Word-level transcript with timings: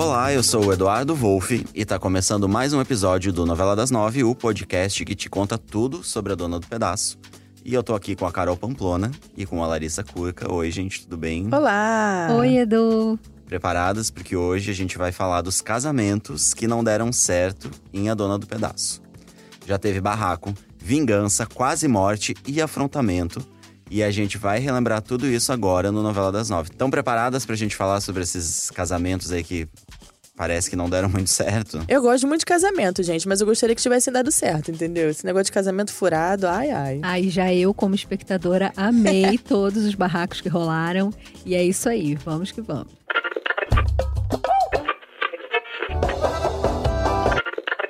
Olá, 0.00 0.32
eu 0.32 0.42
sou 0.42 0.64
o 0.64 0.72
Eduardo 0.72 1.14
Wolff 1.14 1.66
e 1.74 1.84
tá 1.84 1.98
começando 1.98 2.48
mais 2.48 2.72
um 2.72 2.80
episódio 2.80 3.30
do 3.34 3.44
Novela 3.44 3.76
das 3.76 3.90
Nove, 3.90 4.24
o 4.24 4.34
podcast 4.34 5.04
que 5.04 5.14
te 5.14 5.28
conta 5.28 5.58
tudo 5.58 6.02
sobre 6.02 6.32
a 6.32 6.34
dona 6.34 6.58
do 6.58 6.66
pedaço. 6.66 7.18
E 7.62 7.74
eu 7.74 7.82
tô 7.82 7.94
aqui 7.94 8.16
com 8.16 8.24
a 8.24 8.32
Carol 8.32 8.56
Pamplona 8.56 9.10
e 9.36 9.44
com 9.44 9.62
a 9.62 9.66
Larissa 9.66 10.02
Curca. 10.02 10.50
Oi, 10.50 10.70
gente, 10.70 11.02
tudo 11.02 11.18
bem? 11.18 11.50
Olá! 11.52 12.28
Oi, 12.30 12.56
Edu! 12.56 13.20
Preparadas? 13.44 14.10
Porque 14.10 14.34
hoje 14.34 14.70
a 14.70 14.74
gente 14.74 14.96
vai 14.96 15.12
falar 15.12 15.42
dos 15.42 15.60
casamentos 15.60 16.54
que 16.54 16.66
não 16.66 16.82
deram 16.82 17.12
certo 17.12 17.70
em 17.92 18.08
A 18.08 18.14
Dona 18.14 18.38
do 18.38 18.46
Pedaço. 18.46 19.02
Já 19.66 19.78
teve 19.78 20.00
barraco, 20.00 20.54
vingança, 20.78 21.44
quase 21.44 21.86
morte 21.86 22.34
e 22.46 22.62
afrontamento. 22.62 23.46
E 23.90 24.04
a 24.04 24.10
gente 24.12 24.38
vai 24.38 24.60
relembrar 24.60 25.02
tudo 25.02 25.26
isso 25.26 25.52
agora 25.52 25.90
no 25.90 26.00
Novela 26.00 26.30
das 26.30 26.48
Nove. 26.48 26.70
Estão 26.70 26.88
preparadas 26.88 27.44
pra 27.44 27.56
gente 27.56 27.74
falar 27.74 28.00
sobre 28.00 28.22
esses 28.22 28.70
casamentos 28.70 29.32
aí 29.32 29.42
que 29.42 29.66
parece 30.36 30.70
que 30.70 30.76
não 30.76 30.88
deram 30.88 31.08
muito 31.10 31.28
certo? 31.28 31.84
Eu 31.88 32.00
gosto 32.00 32.24
muito 32.24 32.40
de 32.40 32.46
casamento, 32.46 33.02
gente, 33.02 33.26
mas 33.26 33.40
eu 33.40 33.46
gostaria 33.48 33.74
que 33.74 33.82
tivessem 33.82 34.12
dado 34.12 34.30
certo, 34.30 34.70
entendeu? 34.70 35.10
Esse 35.10 35.26
negócio 35.26 35.46
de 35.46 35.52
casamento 35.52 35.92
furado, 35.92 36.46
ai, 36.46 36.70
ai. 36.70 37.00
Aí 37.02 37.28
já 37.30 37.52
eu, 37.52 37.74
como 37.74 37.96
espectadora, 37.96 38.72
amei 38.76 39.36
todos 39.44 39.84
os 39.84 39.96
barracos 39.96 40.40
que 40.40 40.48
rolaram. 40.48 41.12
E 41.44 41.56
é 41.56 41.64
isso 41.64 41.88
aí, 41.88 42.14
vamos 42.14 42.52
que 42.52 42.60
vamos. 42.60 42.92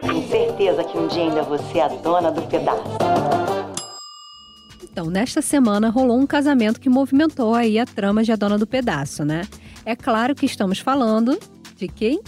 Tenho 0.01 0.29
certeza 0.31 0.83
que 0.83 0.97
um 0.97 1.07
dia 1.09 1.25
ainda 1.25 1.43
você 1.43 1.79
é 1.79 1.83
a 1.83 1.89
dona 1.89 2.33
do 2.33 2.41
pedaço. 2.49 3.60
Então, 5.01 5.11
nesta 5.11 5.41
semana 5.41 5.89
rolou 5.89 6.21
um 6.21 6.27
casamento 6.27 6.79
que 6.79 6.91
movimentou 6.91 7.55
aí 7.55 7.79
a 7.79 7.87
trama 7.87 8.23
de 8.23 8.33
A 8.33 8.37
Dona 8.37 8.59
do 8.59 8.67
Pedaço, 8.67 9.25
né? 9.25 9.49
É 9.83 9.97
claro 9.97 10.35
que 10.35 10.45
estamos 10.45 10.79
falando 10.79 11.39
de 11.75 11.89
quem? 11.89 12.21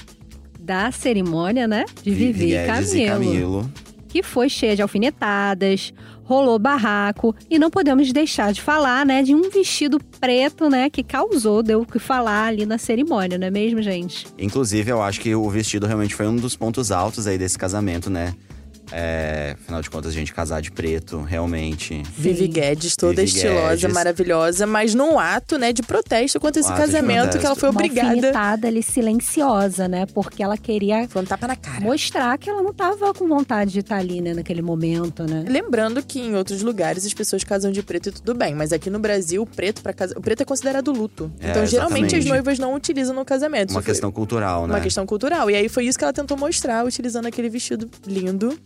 Da 0.58 0.90
cerimônia, 0.90 1.68
né? 1.68 1.84
De 2.02 2.10
Vivi, 2.10 2.54
e 2.54 2.66
Guedes 2.66 2.94
e 2.94 3.04
Camilo. 3.04 3.70
Que 4.08 4.22
foi 4.22 4.48
cheia 4.48 4.74
de 4.74 4.80
alfinetadas, 4.80 5.92
rolou 6.24 6.58
barraco 6.58 7.36
e 7.50 7.58
não 7.58 7.68
podemos 7.68 8.10
deixar 8.10 8.54
de 8.54 8.62
falar, 8.62 9.04
né, 9.04 9.22
de 9.22 9.34
um 9.34 9.50
vestido 9.50 10.00
preto, 10.18 10.70
né, 10.70 10.88
que 10.88 11.02
causou, 11.02 11.62
deu 11.62 11.82
o 11.82 11.86
que 11.86 11.98
falar 11.98 12.46
ali 12.46 12.64
na 12.64 12.78
cerimônia, 12.78 13.36
não 13.36 13.48
é 13.48 13.50
mesmo, 13.50 13.82
gente? 13.82 14.26
Inclusive, 14.38 14.90
eu 14.90 15.02
acho 15.02 15.20
que 15.20 15.34
o 15.34 15.50
vestido 15.50 15.86
realmente 15.86 16.14
foi 16.14 16.26
um 16.26 16.36
dos 16.36 16.56
pontos 16.56 16.90
altos 16.90 17.26
aí 17.26 17.36
desse 17.36 17.58
casamento, 17.58 18.08
né? 18.08 18.34
É, 18.92 19.56
afinal 19.62 19.80
de 19.80 19.88
contas, 19.90 20.12
a 20.12 20.14
gente 20.14 20.32
casar 20.34 20.60
de 20.60 20.70
preto, 20.70 21.20
realmente. 21.22 22.02
Vivi 22.16 22.46
Guedes, 22.46 22.94
toda 22.94 23.22
Vivi 23.24 23.36
estilosa, 23.36 23.76
Guedes. 23.76 23.92
maravilhosa, 23.94 24.66
mas 24.66 24.94
num 24.94 25.18
ato, 25.18 25.56
né, 25.58 25.72
de 25.72 25.82
protesto 25.82 26.38
contra 26.38 26.60
esse 26.60 26.70
Um 26.70 26.74
de 26.74 26.80
casamento 26.80 27.38
que 27.38 27.46
ela 27.46 27.54
foi 27.56 27.70
Uma 27.70 27.80
obrigada. 27.80 28.08
alfinetada 28.10 28.68
ali 28.68 28.82
silenciosa, 28.82 29.88
né? 29.88 30.06
Porque 30.06 30.42
ela 30.42 30.56
queria 30.56 31.08
Foi 31.08 31.22
um 31.22 31.24
tapa 31.24 31.46
na 31.48 31.56
cara. 31.56 31.80
mostrar 31.80 32.36
que 32.38 32.50
ela 32.50 32.62
não 32.62 32.72
tava 32.72 33.14
com 33.14 33.26
vontade 33.26 33.72
de 33.72 33.80
estar 33.80 33.96
ali, 33.96 34.20
né, 34.20 34.34
naquele 34.34 34.62
momento, 34.62 35.24
né? 35.24 35.44
Lembrando 35.48 36.02
que 36.02 36.20
em 36.20 36.34
outros 36.34 36.62
lugares 36.62 37.06
as 37.06 37.14
pessoas 37.14 37.42
casam 37.44 37.72
de 37.72 37.82
preto 37.82 38.08
e 38.10 38.12
tudo 38.12 38.34
bem, 38.34 38.54
mas 38.54 38.72
aqui 38.72 38.90
no 38.90 38.98
Brasil 38.98 39.42
o 39.42 39.46
preto 39.46 39.82
para 39.82 39.92
casa, 39.92 40.18
o 40.18 40.20
preto 40.20 40.42
é 40.42 40.44
considerado 40.44 40.92
luto. 40.92 41.32
É, 41.40 41.50
então 41.50 41.66
geralmente 41.66 42.06
as 42.06 42.12
exatamente. 42.24 42.28
noivas 42.28 42.58
não 42.58 42.74
utilizam 42.74 43.14
no 43.14 43.24
casamento. 43.24 43.70
Uma 43.70 43.82
questão 43.82 44.12
cultural, 44.12 44.66
né? 44.66 44.74
uma 44.74 44.80
questão 44.80 45.06
cultural. 45.06 45.50
E 45.50 45.54
aí 45.54 45.68
foi 45.68 45.86
isso 45.86 45.96
que 45.98 46.04
ela 46.04 46.12
tentou 46.12 46.36
mostrar 46.36 46.84
utilizando 46.84 47.26
aquele 47.26 47.48
vestido 47.48 47.88
lindo, 48.06 48.58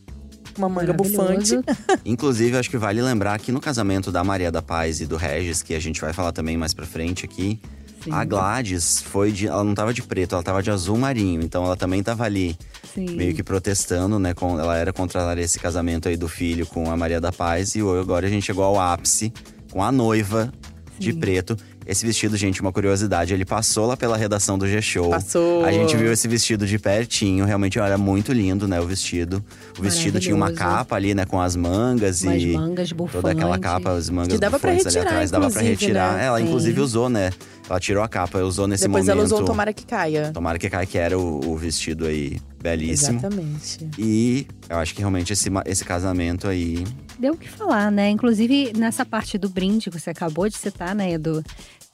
uma 0.56 0.68
manga 0.68 0.92
bufante. 0.92 1.58
Inclusive, 2.04 2.56
acho 2.56 2.70
que 2.70 2.78
vale 2.78 3.02
lembrar 3.02 3.38
que 3.38 3.52
no 3.52 3.60
casamento 3.60 4.10
da 4.10 4.22
Maria 4.24 4.50
da 4.50 4.62
Paz 4.62 5.00
e 5.00 5.06
do 5.06 5.16
Regis, 5.16 5.62
que 5.62 5.74
a 5.74 5.80
gente 5.80 6.00
vai 6.00 6.12
falar 6.12 6.32
também 6.32 6.56
mais 6.56 6.72
pra 6.72 6.86
frente 6.86 7.24
aqui, 7.24 7.60
Sim, 8.02 8.12
a 8.12 8.24
Gladys 8.24 9.00
foi 9.02 9.32
de. 9.32 9.48
Ela 9.48 9.64
não 9.64 9.74
tava 9.74 9.92
de 9.92 10.02
preto, 10.02 10.34
ela 10.34 10.42
tava 10.42 10.62
de 10.62 10.70
azul 10.70 10.96
marinho. 10.96 11.42
Então 11.42 11.64
ela 11.64 11.77
também 11.77 12.02
tava 12.02 12.24
ali, 12.24 12.56
sim. 12.94 13.10
meio 13.16 13.34
que 13.34 13.42
protestando, 13.42 14.18
né? 14.18 14.32
Com, 14.32 14.58
ela 14.58 14.77
era 14.77 14.92
contra 14.92 15.40
esse 15.40 15.58
casamento 15.58 16.08
aí 16.08 16.16
do 16.16 16.28
filho 16.28 16.66
com 16.66 16.90
a 16.90 16.96
Maria 16.96 17.20
da 17.20 17.33
Paz. 17.33 17.74
E 17.74 17.80
agora 17.80 18.27
a 18.27 18.30
gente 18.30 18.45
chegou 18.45 18.64
ao 18.64 18.78
ápice 18.78 19.33
com 19.72 19.83
a 19.83 19.90
noiva 19.90 20.52
de 20.98 21.12
Sim. 21.12 21.20
preto. 21.20 21.56
Esse 21.86 22.05
vestido, 22.05 22.36
gente, 22.36 22.61
uma 22.61 22.73
curiosidade, 22.73 23.33
ele 23.33 23.45
passou 23.45 23.86
lá 23.86 23.97
pela 23.97 24.17
redação 24.17 24.58
do 24.58 24.67
G-Show. 24.67 25.11
Passou. 25.11 25.64
A 25.64 25.70
gente 25.70 25.97
viu 25.97 26.13
esse 26.13 26.27
vestido 26.27 26.67
de 26.67 26.79
pertinho, 26.80 27.45
realmente 27.45 27.79
era 27.79 27.97
muito 27.97 28.33
lindo, 28.33 28.67
né, 28.67 28.80
o 28.80 28.86
vestido. 28.86 29.42
O 29.79 29.83
vestido 29.83 30.19
tinha 30.19 30.35
uma 30.35 30.51
capa 30.51 30.96
ali, 30.96 31.14
né, 31.14 31.25
com 31.25 31.41
as 31.41 31.55
mangas 31.55 32.23
Umas 32.23 32.42
e 32.42 32.46
mangas 32.55 32.91
bufantes. 32.91 33.20
toda 33.20 33.33
aquela 33.33 33.57
capa, 33.57 33.92
as 33.92 34.11
mangas 34.11 34.33
Que 34.33 34.39
dava 34.39 34.58
pra 34.58 34.70
bufantes 34.73 34.86
ali 34.86 34.96
retirar, 34.96 35.11
atrás, 35.13 35.30
dava 35.30 35.48
pra 35.51 35.63
inclusive, 35.63 35.80
retirar. 35.86 36.14
né? 36.17 36.27
Ela 36.27 36.39
Sim. 36.39 36.45
inclusive 36.46 36.80
usou, 36.80 37.08
né? 37.08 37.30
Ela 37.68 37.80
tirou 37.80 38.02
a 38.02 38.08
capa, 38.08 38.38
usou 38.38 38.66
nesse 38.68 38.84
Depois 38.86 39.04
momento. 39.04 39.18
ela 39.18 39.24
usou 39.24 39.44
Tomara 39.44 39.72
que 39.72 39.84
caia. 39.84 40.30
Tomara 40.32 40.58
que 40.58 40.70
caia, 40.70 40.86
que 40.86 40.98
era 40.98 41.18
o, 41.18 41.40
o 41.50 41.56
vestido 41.56 42.06
aí 42.06 42.40
belíssimo. 42.62 43.18
Exatamente. 43.18 43.88
E 43.98 44.46
eu 44.68 44.77
acho 44.78 44.94
que 44.94 45.00
realmente 45.00 45.32
esse, 45.32 45.48
esse 45.66 45.84
casamento 45.84 46.46
aí 46.46 46.84
Deu 47.18 47.32
o 47.32 47.36
que 47.36 47.48
falar, 47.48 47.90
né? 47.90 48.10
Inclusive, 48.10 48.72
nessa 48.77 49.04
parte 49.04 49.38
do 49.38 49.48
brinde 49.48 49.90
que 49.90 49.98
você 49.98 50.10
acabou 50.10 50.48
de 50.48 50.56
citar, 50.56 50.94
né, 50.94 51.12
Edu? 51.12 51.42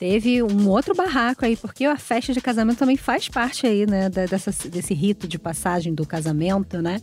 Teve 0.02 0.42
um 0.42 0.68
outro 0.68 0.96
barraco 0.96 1.44
aí, 1.44 1.56
porque 1.56 1.84
a 1.84 1.96
festa 1.96 2.32
de 2.32 2.40
casamento 2.40 2.78
também 2.78 2.96
faz 2.96 3.28
parte 3.28 3.68
aí, 3.68 3.86
né, 3.86 4.08
dessa, 4.10 4.50
desse 4.68 4.92
rito 4.94 5.28
de 5.28 5.38
passagem 5.38 5.94
do 5.94 6.04
casamento, 6.04 6.82
né? 6.82 7.00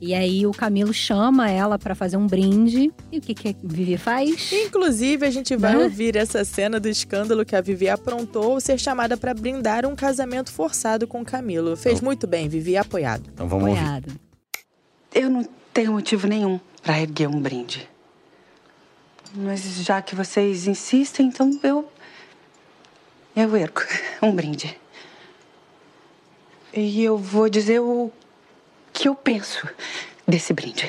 E 0.00 0.12
aí 0.16 0.44
o 0.44 0.50
Camilo 0.50 0.92
chama 0.92 1.48
ela 1.48 1.78
pra 1.78 1.94
fazer 1.94 2.16
um 2.16 2.26
brinde. 2.26 2.92
E 3.12 3.18
o 3.18 3.20
que, 3.20 3.34
que 3.34 3.50
a 3.50 3.54
Vivi 3.62 3.96
faz? 3.96 4.50
Inclusive, 4.52 5.24
a 5.24 5.30
gente 5.30 5.54
vai 5.56 5.76
Né? 5.76 5.84
ouvir 5.84 6.16
essa 6.16 6.44
cena 6.44 6.80
do 6.80 6.88
escândalo 6.88 7.44
que 7.44 7.54
a 7.54 7.60
Vivi 7.60 7.88
aprontou 7.88 8.54
ao 8.54 8.60
ser 8.60 8.80
chamada 8.80 9.16
pra 9.16 9.32
brindar 9.32 9.86
um 9.86 9.94
casamento 9.94 10.50
forçado 10.50 11.06
com 11.06 11.24
Camilo. 11.24 11.76
Fez 11.76 11.98
Então- 11.98 12.06
muito 12.06 12.26
bem, 12.26 12.48
Vivi, 12.48 12.76
apoiado. 12.76 13.30
Então 13.32 13.46
vamos 13.46 13.68
ouvir. 13.68 13.78
Apoiado. 13.78 14.12
Eu 15.14 15.30
não 15.30 15.48
tenho 15.72 15.92
motivo 15.92 16.26
nenhum 16.26 16.58
para 16.82 17.00
erguer 17.00 17.28
um 17.28 17.40
brinde. 17.40 17.88
Mas 19.36 19.62
já 19.84 20.02
que 20.02 20.16
vocês 20.16 20.66
insistem, 20.66 21.26
então 21.28 21.60
eu. 21.62 21.88
Eu 23.34 23.56
ergo 23.56 23.80
um 24.22 24.34
brinde. 24.34 24.78
E 26.72 27.02
eu 27.02 27.16
vou 27.16 27.48
dizer 27.48 27.80
o 27.80 28.12
que 28.92 29.08
eu 29.08 29.14
penso 29.14 29.68
desse 30.26 30.52
brinde. 30.52 30.88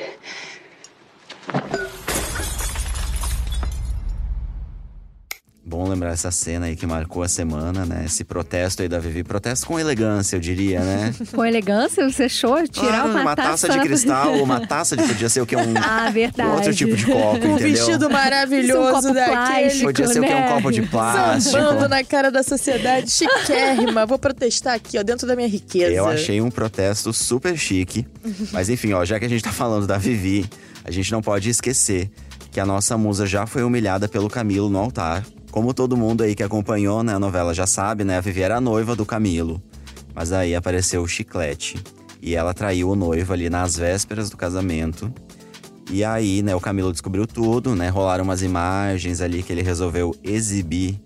Bom 5.72 5.88
lembrar 5.88 6.10
essa 6.10 6.30
cena 6.30 6.66
aí 6.66 6.76
que 6.76 6.86
marcou 6.86 7.22
a 7.22 7.28
semana, 7.28 7.86
né? 7.86 8.02
Esse 8.04 8.24
protesto 8.24 8.82
aí 8.82 8.88
da 8.90 8.98
Vivi. 8.98 9.24
Protesto 9.24 9.66
com 9.66 9.80
elegância, 9.80 10.36
eu 10.36 10.40
diria, 10.40 10.80
né? 10.80 11.14
Com 11.32 11.42
elegância, 11.42 12.06
você 12.10 12.24
achou 12.24 12.62
tirar 12.68 13.06
Ah, 13.06 13.20
uma, 13.22 13.34
taça 13.34 13.70
de 13.70 13.78
na- 13.78 13.82
cristal, 13.82 14.34
uma 14.44 14.66
taça 14.66 14.94
de. 14.94 15.02
Podia 15.02 15.30
ser 15.30 15.40
o 15.40 15.46
que? 15.46 15.56
Um, 15.56 15.72
Ah, 15.82 16.10
verdade. 16.10 16.50
outro 16.50 16.74
tipo 16.74 16.94
de 16.94 17.06
copo, 17.06 17.30
Um 17.30 17.36
entendeu? 17.36 17.56
vestido 17.56 17.90
Isso 17.96 18.04
é 18.04 18.06
um 18.06 18.12
maravilhoso 18.12 18.90
copo 18.92 19.14
daquele. 19.14 19.24
plástico, 19.30 19.82
Podia 19.84 20.06
ser 20.08 20.18
o 20.20 20.22
que? 20.22 20.28
Um 20.28 20.34
né? 20.40 20.48
copo 20.52 20.70
de 20.72 20.82
plástico. 20.82 21.56
Sambando 21.56 21.88
na 21.88 22.04
cara 22.04 22.30
da 22.30 22.42
sociedade, 22.42 23.10
chiquérrima. 23.10 24.04
Vou 24.04 24.18
protestar 24.18 24.74
aqui, 24.74 24.98
ó, 24.98 25.02
dentro 25.02 25.26
da 25.26 25.34
minha 25.34 25.48
riqueza. 25.48 25.90
Eu 25.90 26.06
achei 26.06 26.38
um 26.42 26.50
protesto 26.50 27.14
super 27.14 27.56
chique. 27.56 28.06
Mas 28.52 28.68
enfim, 28.68 28.92
ó, 28.92 29.06
já 29.06 29.18
que 29.18 29.24
a 29.24 29.28
gente 29.28 29.42
tá 29.42 29.50
falando 29.52 29.86
da 29.86 29.96
Vivi, 29.96 30.44
a 30.84 30.90
gente 30.90 31.10
não 31.10 31.22
pode 31.22 31.48
esquecer 31.48 32.10
que 32.50 32.60
a 32.60 32.66
nossa 32.66 32.98
musa 32.98 33.26
já 33.26 33.46
foi 33.46 33.62
humilhada 33.62 34.06
pelo 34.06 34.28
Camilo 34.28 34.68
no 34.68 34.78
altar. 34.78 35.24
Como 35.52 35.74
todo 35.74 35.98
mundo 35.98 36.22
aí 36.22 36.34
que 36.34 36.42
acompanhou 36.42 37.02
né, 37.02 37.14
a 37.14 37.18
novela 37.18 37.52
já 37.52 37.66
sabe, 37.66 38.04
né? 38.04 38.16
A 38.16 38.20
Vivi 38.22 38.40
era 38.40 38.56
a 38.56 38.60
noiva 38.60 38.96
do 38.96 39.04
Camilo. 39.04 39.62
Mas 40.14 40.32
aí 40.32 40.54
apareceu 40.54 41.02
o 41.02 41.06
chiclete. 41.06 41.76
E 42.22 42.34
ela 42.34 42.54
traiu 42.54 42.88
o 42.88 42.96
noivo 42.96 43.34
ali 43.34 43.50
nas 43.50 43.76
vésperas 43.76 44.30
do 44.30 44.36
casamento. 44.38 45.12
E 45.90 46.02
aí, 46.02 46.42
né, 46.42 46.56
o 46.56 46.60
Camilo 46.60 46.90
descobriu 46.90 47.26
tudo, 47.26 47.76
né? 47.76 47.90
Rolaram 47.90 48.24
umas 48.24 48.40
imagens 48.40 49.20
ali 49.20 49.42
que 49.42 49.52
ele 49.52 49.60
resolveu 49.60 50.16
exibir 50.24 50.98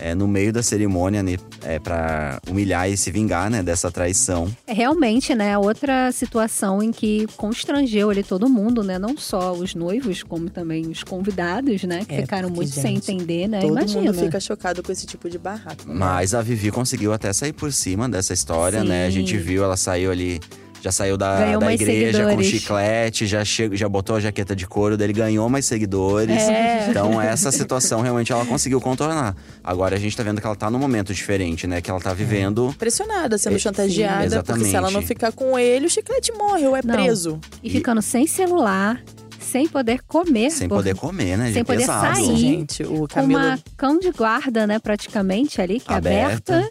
é, 0.00 0.14
no 0.14 0.26
meio 0.28 0.52
da 0.52 0.62
cerimônia, 0.62 1.22
né, 1.22 1.36
é, 1.62 1.78
para 1.78 2.40
humilhar 2.48 2.88
e 2.90 2.96
se 2.96 3.10
vingar, 3.10 3.50
né, 3.50 3.62
dessa 3.62 3.90
traição. 3.90 4.50
É 4.66 4.72
realmente, 4.72 5.34
né, 5.34 5.56
outra 5.58 6.10
situação 6.12 6.82
em 6.82 6.90
que 6.92 7.26
constrangeu 7.36 8.10
ali 8.10 8.22
todo 8.22 8.48
mundo, 8.48 8.82
né? 8.82 8.98
Não 8.98 9.16
só 9.16 9.52
os 9.52 9.74
noivos, 9.74 10.22
como 10.22 10.50
também 10.50 10.86
os 10.88 11.02
convidados, 11.02 11.82
né? 11.84 12.04
Que 12.04 12.14
É, 12.14 12.20
ficaram 12.22 12.48
porque, 12.48 12.56
muito 12.64 12.74
sem 12.74 12.94
gente, 12.96 13.12
entender, 13.12 13.48
né? 13.48 13.60
Todo 13.60 13.70
Imagina. 13.72 14.00
mundo 14.12 14.14
fica 14.14 14.40
chocado 14.40 14.82
com 14.82 14.90
esse 14.92 15.06
tipo 15.06 15.28
de 15.30 15.38
barraco. 15.38 15.86
né? 15.86 15.94
Mas 15.94 16.34
a 16.34 16.42
Vivi 16.42 16.70
conseguiu 16.70 17.12
até 17.12 17.32
sair 17.32 17.52
por 17.52 17.72
cima 17.72 18.08
dessa 18.08 18.32
história, 18.32 18.82
né? 18.84 19.04
A 19.06 19.10
Sim. 19.10 19.18
gente 19.20 19.36
viu, 19.36 19.62
ela 19.64 19.76
saiu 19.76 20.10
ali. 20.10 20.40
Já 20.84 20.92
saiu 20.92 21.16
da, 21.16 21.56
da 21.56 21.72
igreja 21.72 22.26
com 22.34 22.42
chiclete, 22.42 23.26
já, 23.26 23.42
chegou, 23.42 23.74
já 23.74 23.88
botou 23.88 24.16
a 24.16 24.20
jaqueta 24.20 24.54
de 24.54 24.66
couro 24.66 24.98
dele, 24.98 25.14
ganhou 25.14 25.48
mais 25.48 25.64
seguidores. 25.64 26.36
É. 26.42 26.88
Então, 26.90 27.18
essa 27.18 27.50
situação 27.50 28.02
realmente 28.02 28.30
ela 28.30 28.44
conseguiu 28.44 28.78
contornar. 28.82 29.34
Agora 29.62 29.96
a 29.96 29.98
gente 29.98 30.14
tá 30.14 30.22
vendo 30.22 30.42
que 30.42 30.46
ela 30.46 30.54
tá 30.54 30.70
num 30.70 30.78
momento 30.78 31.14
diferente, 31.14 31.66
né? 31.66 31.80
Que 31.80 31.90
ela 31.90 32.00
tá 32.00 32.12
vivendo. 32.12 32.74
Pressionada, 32.78 33.38
sendo 33.38 33.56
É, 33.56 33.58
chantageada, 33.58 34.28
sim, 34.36 34.42
porque 34.44 34.64
se 34.66 34.76
ela 34.76 34.90
não 34.90 35.00
ficar 35.00 35.32
com 35.32 35.58
ele, 35.58 35.86
o 35.86 35.88
chiclete 35.88 36.30
morre 36.32 36.66
ou 36.66 36.76
é 36.76 36.82
Não. 36.84 36.94
preso. 36.94 37.40
E 37.62 37.70
ficando 37.70 38.02
sem 38.02 38.26
celular, 38.26 39.02
sem 39.40 39.66
poder 39.66 40.02
comer. 40.06 40.50
Sem 40.50 40.68
por- 40.68 40.76
poder 40.76 40.94
comer, 40.96 41.38
né? 41.38 41.50
Sem 41.50 41.64
poder 41.64 41.78
Pesado. 41.78 42.14
sair. 42.16 42.36
Gente, 42.36 42.82
o 42.82 42.98
Com 43.00 43.06
Camilo. 43.08 43.40
uma 43.40 43.58
cão 43.74 43.98
de 43.98 44.10
guarda, 44.10 44.66
né, 44.66 44.78
praticamente 44.78 45.62
ali, 45.62 45.80
que 45.80 45.90
é 45.90 45.96
Aberta. 45.96 46.70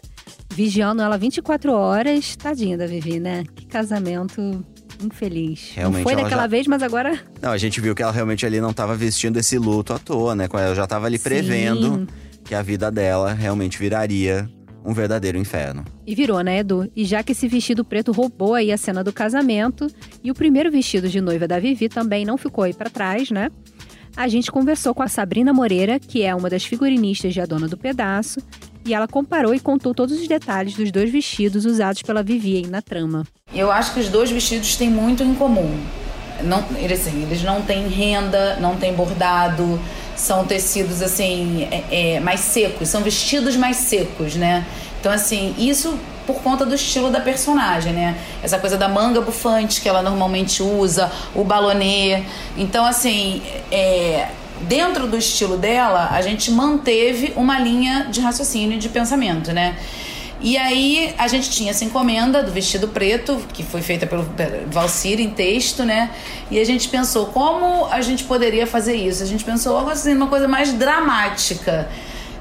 Vigiando 0.54 1.02
ela 1.02 1.16
24 1.18 1.72
horas. 1.72 2.36
Tadinha 2.36 2.76
da 2.78 2.86
Vivi, 2.86 3.18
né? 3.20 3.44
Que 3.54 3.66
casamento 3.66 4.64
infeliz. 5.02 5.72
Realmente, 5.74 5.98
não 5.98 6.02
foi 6.04 6.12
ela 6.12 6.22
daquela 6.22 6.42
já- 6.42 6.48
vez, 6.48 6.66
mas 6.66 6.82
agora. 6.82 7.18
Não, 7.42 7.50
a 7.50 7.58
gente 7.58 7.80
viu 7.80 7.94
que 7.94 8.02
ela 8.02 8.12
realmente 8.12 8.46
ali 8.46 8.60
não 8.60 8.72
tava 8.72 8.94
vestindo 8.94 9.38
esse 9.38 9.58
luto 9.58 9.92
à 9.92 9.98
toa, 9.98 10.34
né? 10.34 10.48
Ela 10.52 10.74
já 10.74 10.86
tava 10.86 11.06
ali 11.06 11.18
prevendo 11.18 11.94
Sim. 12.00 12.06
que 12.44 12.54
a 12.54 12.62
vida 12.62 12.90
dela 12.90 13.32
realmente 13.32 13.78
viraria 13.78 14.48
um 14.84 14.92
verdadeiro 14.92 15.38
inferno. 15.38 15.84
E 16.06 16.14
virou, 16.14 16.40
né, 16.42 16.58
Edu? 16.58 16.90
E 16.94 17.04
já 17.06 17.22
que 17.22 17.32
esse 17.32 17.48
vestido 17.48 17.84
preto 17.84 18.12
roubou 18.12 18.54
aí 18.54 18.70
a 18.70 18.76
cena 18.76 19.02
do 19.02 19.12
casamento 19.12 19.86
e 20.22 20.30
o 20.30 20.34
primeiro 20.34 20.70
vestido 20.70 21.08
de 21.08 21.20
noiva 21.22 21.48
da 21.48 21.58
Vivi 21.58 21.88
também 21.88 22.24
não 22.26 22.36
ficou 22.36 22.64
aí 22.64 22.74
pra 22.74 22.90
trás, 22.90 23.30
né? 23.30 23.50
A 24.16 24.28
gente 24.28 24.52
conversou 24.52 24.94
com 24.94 25.02
a 25.02 25.08
Sabrina 25.08 25.52
Moreira, 25.52 25.98
que 25.98 26.22
é 26.22 26.34
uma 26.34 26.48
das 26.50 26.64
figurinistas 26.64 27.32
de 27.32 27.40
A 27.40 27.46
Dona 27.46 27.66
do 27.66 27.76
Pedaço, 27.78 28.40
e 28.84 28.94
ela 28.94 29.08
comparou 29.08 29.54
e 29.54 29.60
contou 29.60 29.94
todos 29.94 30.20
os 30.20 30.28
detalhes 30.28 30.74
dos 30.74 30.90
dois 30.90 31.10
vestidos 31.10 31.64
usados 31.64 32.02
pela 32.02 32.22
Vivi 32.22 32.56
aí 32.56 32.66
na 32.66 32.82
trama. 32.82 33.26
Eu 33.54 33.70
acho 33.70 33.94
que 33.94 34.00
os 34.00 34.08
dois 34.08 34.30
vestidos 34.30 34.76
têm 34.76 34.90
muito 34.90 35.22
em 35.22 35.34
comum. 35.34 35.78
Não, 36.42 36.58
assim, 36.58 37.22
eles 37.22 37.42
não 37.42 37.62
têm 37.62 37.88
renda, 37.88 38.56
não 38.56 38.76
têm 38.76 38.92
bordado, 38.92 39.80
são 40.16 40.44
tecidos 40.44 41.02
assim 41.02 41.68
é, 41.70 42.14
é, 42.14 42.20
mais 42.20 42.40
secos, 42.40 42.88
são 42.88 43.02
vestidos 43.02 43.56
mais 43.56 43.76
secos, 43.76 44.34
né? 44.34 44.64
Então 45.00 45.12
assim 45.12 45.54
isso 45.58 45.98
por 46.26 46.36
conta 46.36 46.64
do 46.64 46.74
estilo 46.74 47.10
da 47.10 47.20
personagem, 47.20 47.92
né? 47.92 48.16
Essa 48.42 48.58
coisa 48.58 48.76
da 48.76 48.88
manga 48.88 49.20
bufante 49.20 49.80
que 49.80 49.88
ela 49.88 50.02
normalmente 50.02 50.62
usa, 50.62 51.10
o 51.34 51.44
balonê. 51.44 52.22
Então 52.56 52.84
assim, 52.84 53.42
é, 53.70 54.28
dentro 54.62 55.06
do 55.06 55.16
estilo 55.16 55.56
dela, 55.56 56.08
a 56.12 56.20
gente 56.22 56.50
manteve 56.50 57.32
uma 57.36 57.58
linha 57.58 58.08
de 58.10 58.20
raciocínio, 58.20 58.78
de 58.78 58.88
pensamento, 58.88 59.52
né? 59.52 59.76
E 60.40 60.58
aí 60.58 61.14
a 61.16 61.26
gente 61.26 61.50
tinha 61.50 61.70
essa 61.70 61.84
encomenda 61.84 62.42
do 62.42 62.52
vestido 62.52 62.88
preto, 62.88 63.40
que 63.52 63.62
foi 63.62 63.80
feita 63.80 64.06
pelo 64.06 64.28
Valcir 64.66 65.18
em 65.18 65.30
texto, 65.30 65.84
né? 65.84 66.10
E 66.50 66.58
a 66.60 66.64
gente 66.64 66.88
pensou 66.88 67.26
como 67.26 67.86
a 67.86 68.02
gente 68.02 68.24
poderia 68.24 68.66
fazer 68.66 68.94
isso. 68.94 69.22
A 69.22 69.26
gente 69.26 69.42
pensou 69.42 69.76
algo 69.76 69.90
assim, 69.90 70.14
uma 70.14 70.26
coisa 70.26 70.46
mais 70.46 70.72
dramática. 70.74 71.88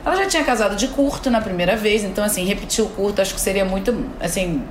Ela 0.06 0.18
já 0.18 0.26
tinha 0.26 0.44
casado 0.44 0.76
de 0.76 0.90
curto 0.90 1.30
na 1.30 1.40
primeira 1.40 1.78
vez, 1.78 2.04
então 2.04 2.24
assim, 2.24 2.44
repetir 2.44 2.84
o 2.84 2.90
curto 2.90 3.22
acho 3.22 3.34
que 3.34 3.40
seria 3.40 3.64
muito, 3.64 4.06
assim, 4.20 4.62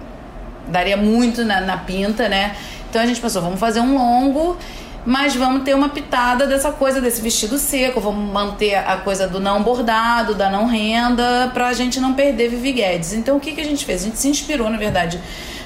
daria 0.69 0.97
muito 0.97 1.43
na, 1.43 1.63
na 1.63 1.79
pinta, 1.79 2.29
né? 2.29 2.55
Então 2.91 3.01
a 3.01 3.07
gente 3.07 3.19
pensou, 3.19 3.41
vamos 3.41 3.59
fazer 3.59 3.81
um 3.81 3.95
longo, 3.95 4.59
mas 5.05 5.35
vamos 5.35 5.65
ter 5.65 5.75
uma 5.75 5.89
pitada 5.89 6.47
dessa 6.47 6.71
coisa 6.71 7.01
desse 7.01 7.21
vestido 7.21 7.59
seco, 7.59 8.01
vamos 8.01 8.33
manter 8.33 8.75
a 8.75 8.97
coisa 8.97 9.27
do 9.27 9.41
não 9.41 9.63
bordado, 9.63 10.35
da 10.35 10.49
não 10.49 10.67
renda, 10.67 11.51
pra 11.53 11.73
gente 11.73 12.01
não 12.01 12.15
perder 12.15 12.49
Vivi 12.49 12.73
Guedes. 12.73 13.13
Então 13.13 13.37
o 13.37 13.41
que, 13.41 13.53
que 13.53 13.61
a 13.61 13.65
gente 13.65 13.85
fez? 13.85 14.03
A 14.03 14.05
gente 14.05 14.19
se 14.19 14.29
inspirou, 14.29 14.71
na 14.71 14.79
verdade, 14.79 15.21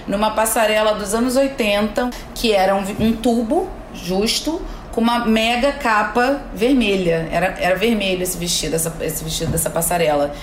numa 0.06 0.30
passarela 0.30 0.94
dos 0.94 1.14
anos 1.14 1.36
80, 1.36 2.10
que 2.34 2.52
era 2.52 2.74
um, 2.74 2.84
um 2.98 3.12
tubo 3.12 3.68
justo 3.92 4.60
com 4.92 5.02
uma 5.02 5.26
mega 5.26 5.72
capa 5.72 6.40
vermelha. 6.54 7.28
Era, 7.30 7.54
era 7.60 7.76
vermelho 7.76 8.22
esse 8.22 8.38
vestido, 8.38 8.76
essa, 8.76 8.94
esse 9.02 9.22
vestido 9.22 9.52
dessa 9.52 9.68
passarela. 9.68 10.34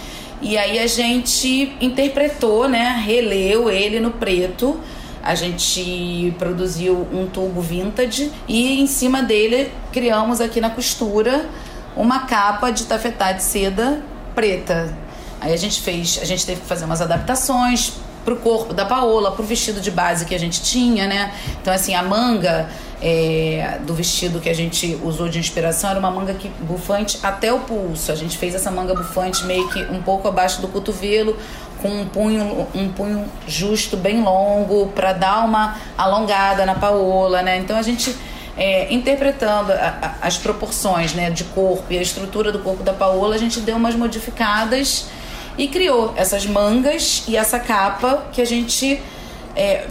E 0.41 0.57
aí 0.57 0.77
a 0.77 0.85
gente 0.85 1.75
interpretou, 1.81 2.67
né? 2.67 3.01
Releu 3.03 3.71
ele 3.71 3.99
no 3.99 4.11
preto. 4.11 4.79
A 5.23 5.35
gente 5.35 6.35
produziu 6.37 7.07
um 7.13 7.25
tubo 7.25 7.61
vintage 7.61 8.29
e 8.47 8.81
em 8.81 8.87
cima 8.87 9.23
dele 9.23 9.71
criamos 9.91 10.41
aqui 10.41 10.59
na 10.59 10.69
costura 10.69 11.49
uma 11.95 12.25
capa 12.25 12.71
de 12.71 12.83
tafetá 12.85 13.31
de 13.31 13.41
seda 13.41 14.01
preta. 14.35 14.93
Aí 15.39 15.53
a 15.53 15.57
gente 15.57 15.81
fez, 15.81 16.19
a 16.21 16.25
gente 16.25 16.45
teve 16.45 16.61
que 16.61 16.67
fazer 16.67 16.83
umas 16.83 17.01
adaptações 17.01 17.93
pro 18.25 18.35
corpo 18.37 18.73
da 18.73 18.85
Paola, 18.85 19.31
pro 19.31 19.43
vestido 19.43 19.81
de 19.81 19.91
base 19.91 20.25
que 20.25 20.33
a 20.33 20.39
gente 20.39 20.61
tinha, 20.61 21.07
né? 21.07 21.33
Então 21.61 21.73
assim, 21.73 21.93
a 21.95 22.01
manga 22.03 22.69
é, 23.01 23.79
do 23.85 23.93
vestido 23.93 24.39
que 24.39 24.49
a 24.49 24.53
gente 24.55 24.97
usou 25.03 25.27
de 25.27 25.37
inspiração 25.39 25.89
era 25.89 25.99
uma 25.99 26.09
manga 26.11 26.33
que 26.33 26.47
bufante 26.61 27.19
até 27.21 27.51
o 27.51 27.59
pulso. 27.59 28.11
A 28.11 28.15
gente 28.15 28.37
fez 28.37 28.55
essa 28.55 28.71
manga 28.71 28.93
bufante 28.93 29.43
meio 29.45 29.67
que 29.69 29.81
um 29.91 30.01
pouco 30.01 30.27
abaixo 30.27 30.61
do 30.61 30.67
cotovelo, 30.69 31.37
com 31.81 31.89
um 31.89 32.05
punho, 32.07 32.65
um 32.73 32.87
punho 32.89 33.25
justo, 33.45 33.97
bem 33.97 34.21
longo, 34.23 34.87
para 34.95 35.11
dar 35.11 35.43
uma 35.45 35.75
alongada 35.97 36.65
na 36.65 36.75
Paola, 36.75 37.41
né? 37.41 37.57
Então 37.57 37.75
a 37.77 37.81
gente 37.81 38.15
é, 38.55 38.93
interpretando 38.93 39.71
a- 39.71 39.97
a- 40.21 40.27
as 40.27 40.37
proporções 40.37 41.13
né, 41.13 41.29
de 41.31 41.43
corpo 41.43 41.85
e 41.89 41.97
a 41.97 42.01
estrutura 42.01 42.51
do 42.51 42.59
corpo 42.59 42.83
da 42.83 42.93
Paola, 42.93 43.33
a 43.35 43.37
gente 43.37 43.59
deu 43.59 43.75
umas 43.75 43.95
modificadas 43.95 45.07
e 45.57 45.67
criou 45.67 46.13
essas 46.15 46.45
mangas 46.45 47.23
e 47.27 47.37
essa 47.37 47.59
capa 47.59 48.25
que 48.31 48.41
a 48.41 48.45
gente 48.45 49.01
é, 49.55 49.85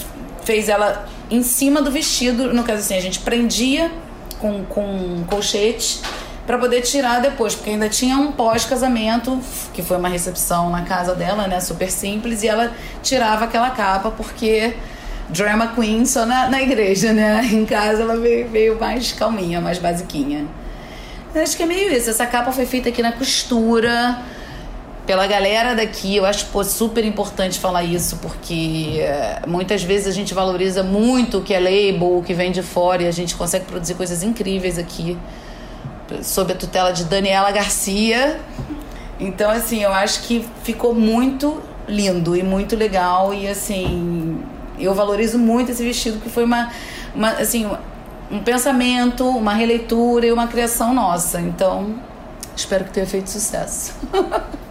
fez 0.44 0.68
ela 0.68 1.06
em 1.30 1.42
cima 1.42 1.80
do 1.80 1.90
vestido. 1.90 2.52
No 2.52 2.64
caso 2.64 2.80
assim, 2.80 2.96
a 2.96 3.00
gente 3.00 3.20
prendia 3.20 3.90
com, 4.38 4.64
com 4.64 5.24
colchete 5.28 6.00
para 6.46 6.58
poder 6.58 6.82
tirar 6.82 7.20
depois, 7.20 7.54
porque 7.54 7.70
ainda 7.70 7.88
tinha 7.88 8.16
um 8.16 8.32
pós-casamento, 8.32 9.38
que 9.72 9.80
foi 9.80 9.96
uma 9.96 10.08
recepção 10.08 10.70
na 10.70 10.82
casa 10.82 11.14
dela, 11.14 11.46
né, 11.46 11.60
super 11.60 11.90
simples, 11.90 12.42
e 12.42 12.48
ela 12.48 12.72
tirava 13.00 13.44
aquela 13.44 13.70
capa 13.70 14.10
porque 14.10 14.74
drama 15.28 15.68
queen 15.68 16.04
só 16.04 16.26
na, 16.26 16.48
na 16.48 16.60
igreja, 16.60 17.12
né? 17.12 17.48
Em 17.50 17.64
casa 17.64 18.02
ela 18.02 18.16
veio, 18.16 18.48
veio 18.48 18.78
mais 18.78 19.12
calminha, 19.12 19.60
mais 19.60 19.78
basiquinha. 19.78 20.46
Eu 21.34 21.42
acho 21.42 21.56
que 21.56 21.62
é 21.62 21.66
meio 21.66 21.90
isso. 21.90 22.10
Essa 22.10 22.26
capa 22.26 22.52
foi 22.52 22.66
feita 22.66 22.90
aqui 22.90 23.00
na 23.00 23.12
costura 23.12 24.18
pela 25.06 25.26
galera 25.26 25.74
daqui. 25.74 26.16
Eu 26.16 26.24
acho 26.24 26.46
pô, 26.46 26.62
super 26.64 27.04
importante 27.04 27.58
falar 27.58 27.84
isso, 27.84 28.16
porque 28.18 28.98
eh, 29.00 29.42
muitas 29.46 29.82
vezes 29.82 30.06
a 30.06 30.12
gente 30.12 30.34
valoriza 30.34 30.82
muito 30.82 31.38
o 31.38 31.42
que 31.42 31.54
é 31.54 31.58
label, 31.58 32.18
o 32.18 32.22
que 32.22 32.34
vem 32.34 32.52
de 32.52 32.62
fora, 32.62 33.02
e 33.02 33.06
a 33.06 33.12
gente 33.12 33.34
consegue 33.34 33.64
produzir 33.64 33.94
coisas 33.94 34.22
incríveis 34.22 34.78
aqui, 34.78 35.18
sob 36.22 36.52
a 36.52 36.56
tutela 36.56 36.92
de 36.92 37.04
Daniela 37.04 37.50
Garcia. 37.50 38.40
Então, 39.18 39.50
assim, 39.50 39.82
eu 39.82 39.92
acho 39.92 40.22
que 40.22 40.44
ficou 40.62 40.94
muito 40.94 41.60
lindo 41.88 42.36
e 42.36 42.42
muito 42.42 42.76
legal. 42.76 43.32
E, 43.32 43.46
assim, 43.48 44.42
eu 44.78 44.94
valorizo 44.94 45.38
muito 45.38 45.70
esse 45.70 45.82
vestido, 45.82 46.20
que 46.20 46.28
foi 46.28 46.44
uma, 46.44 46.70
uma 47.14 47.30
assim, 47.30 47.68
um 48.30 48.40
pensamento, 48.40 49.28
uma 49.28 49.54
releitura 49.54 50.26
e 50.26 50.32
uma 50.32 50.46
criação 50.46 50.92
nossa. 50.94 51.40
Então, 51.40 51.94
espero 52.56 52.84
que 52.84 52.90
tenha 52.90 53.06
feito 53.06 53.30
sucesso. 53.30 53.94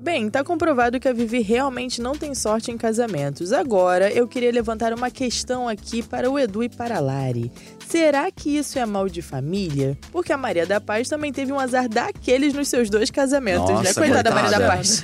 Bem, 0.00 0.30
tá 0.30 0.42
comprovado 0.42 0.98
que 0.98 1.06
a 1.06 1.12
Vivi 1.12 1.40
realmente 1.42 2.00
não 2.00 2.12
tem 2.12 2.34
sorte 2.34 2.70
em 2.70 2.78
casamentos. 2.78 3.52
Agora, 3.52 4.10
eu 4.10 4.26
queria 4.26 4.50
levantar 4.50 4.94
uma 4.94 5.10
questão 5.10 5.68
aqui 5.68 6.02
para 6.02 6.30
o 6.30 6.38
Edu 6.38 6.62
e 6.62 6.70
para 6.70 6.96
a 6.96 7.00
Lari. 7.00 7.52
Será 7.86 8.30
que 8.30 8.56
isso 8.56 8.78
é 8.78 8.86
mal 8.86 9.08
de 9.10 9.20
família? 9.20 9.98
Porque 10.10 10.32
a 10.32 10.38
Maria 10.38 10.64
da 10.64 10.80
Paz 10.80 11.08
também 11.08 11.30
teve 11.32 11.52
um 11.52 11.58
azar 11.60 11.86
daqueles 11.86 12.54
nos 12.54 12.68
seus 12.68 12.88
dois 12.88 13.10
casamentos, 13.10 13.68
né? 13.68 13.74
Nossa, 13.74 13.94
Coitada 13.94 14.22
da 14.22 14.30
Maria 14.30 14.58
da. 14.58 14.66
Paz. 14.68 15.02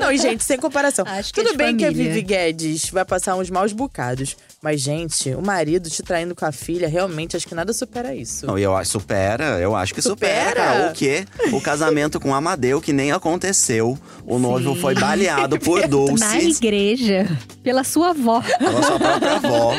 não, 0.00 0.10
e 0.10 0.16
gente, 0.16 0.42
sem 0.42 0.56
comparação. 0.58 1.04
Acho 1.06 1.34
que 1.34 1.40
é 1.40 1.42
Tudo 1.42 1.52
de 1.52 1.58
bem 1.58 1.76
que 1.76 1.84
a 1.84 1.88
família. 1.88 2.12
Vivi 2.14 2.22
Guedes 2.24 2.88
vai 2.90 3.04
passar 3.04 3.34
uns 3.34 3.50
maus 3.50 3.72
bocados. 3.72 4.36
Mas, 4.60 4.80
gente, 4.80 5.30
o 5.34 5.40
marido 5.40 5.88
te 5.88 6.02
traindo 6.02 6.34
com 6.34 6.44
a 6.44 6.50
filha, 6.50 6.88
realmente, 6.88 7.36
acho 7.36 7.46
que 7.46 7.54
nada 7.54 7.72
supera 7.72 8.12
isso. 8.12 8.44
Não, 8.44 8.58
e 8.58 8.62
eu 8.62 8.76
acho 8.76 8.90
supera, 8.90 9.60
eu 9.60 9.76
acho 9.76 9.94
que 9.94 10.02
supera, 10.02 10.48
Supera? 10.50 10.90
O 10.90 10.92
quê? 10.94 11.24
O 11.52 11.60
casamento 11.60 12.18
com 12.18 12.34
Amadeu, 12.34 12.80
que 12.80 12.92
nem 12.92 13.12
aconteceu. 13.12 13.96
O 14.26 14.36
noivo 14.38 14.74
Sim. 14.74 14.80
foi 14.80 14.94
baleado 14.94 15.58
por 15.60 15.80
Na 15.82 15.86
Dulce, 15.86 16.48
igreja, 16.48 17.26
pela 17.62 17.84
sua 17.84 18.10
avó. 18.10 18.42
pela 18.58 18.82
sua 18.82 18.98
própria 18.98 19.36
avó. 19.36 19.74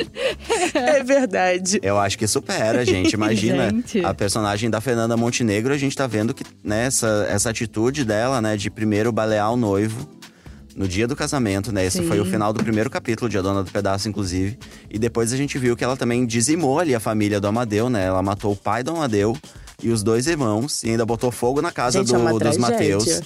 É 0.74 1.03
verdade. 1.03 1.79
Eu 1.83 2.00
acho 2.00 2.17
que 2.17 2.25
supera, 2.27 2.86
gente. 2.86 3.13
Imagina 3.13 3.69
Gente. 3.69 4.05
a 4.05 4.13
personagem 4.13 4.69
da 4.69 4.79
Fernanda 4.79 5.17
Montenegro, 5.17 5.74
a 5.74 5.77
gente 5.77 5.95
tá 5.95 6.07
vendo 6.07 6.33
que 6.33 6.43
né, 6.63 6.86
essa, 6.86 7.27
essa 7.29 7.50
atitude 7.50 8.05
dela, 8.05 8.41
né, 8.41 8.55
de 8.55 8.69
primeiro 8.69 9.12
balear 9.12 9.51
o 9.51 9.57
noivo 9.57 10.07
no 10.79 10.88
dia 10.88 11.05
do 11.05 11.13
casamento, 11.13 11.74
né? 11.74 11.86
Esse 11.86 11.98
Sim. 11.98 12.07
foi 12.07 12.21
o 12.21 12.25
final 12.25 12.53
do 12.53 12.63
primeiro 12.63 12.89
capítulo 12.89 13.29
de 13.29 13.38
A 13.38 13.41
Dona 13.41 13.65
do 13.65 13.69
Pedaço, 13.69 14.07
inclusive. 14.07 14.57
E 14.89 14.98
depois 14.98 15.33
a 15.33 15.36
gente 15.36 15.59
viu 15.59 15.75
que 15.75 15.83
ela 15.83 15.98
também 15.98 16.25
dizimou 16.25 16.79
ali 16.79 16.95
a 16.95 17.01
família 17.01 17.38
do 17.41 17.48
Amadeu, 17.48 17.89
né? 17.89 18.05
Ela 18.05 18.24
matou 18.24 18.53
o 18.53 18.55
pai 18.55 18.81
do 18.81 18.91
Amadeu 18.91 19.38
e 19.83 19.89
os 19.89 20.01
dois 20.03 20.25
irmãos 20.25 20.81
e 20.86 20.91
ainda 20.91 21.05
botou 21.05 21.31
fogo 21.31 21.62
na 21.62 21.69
casa 21.69 22.00
gente, 22.00 22.13
do, 22.13 22.29
é 22.29 22.39
dos. 22.39 22.57
Mateus. 22.57 23.03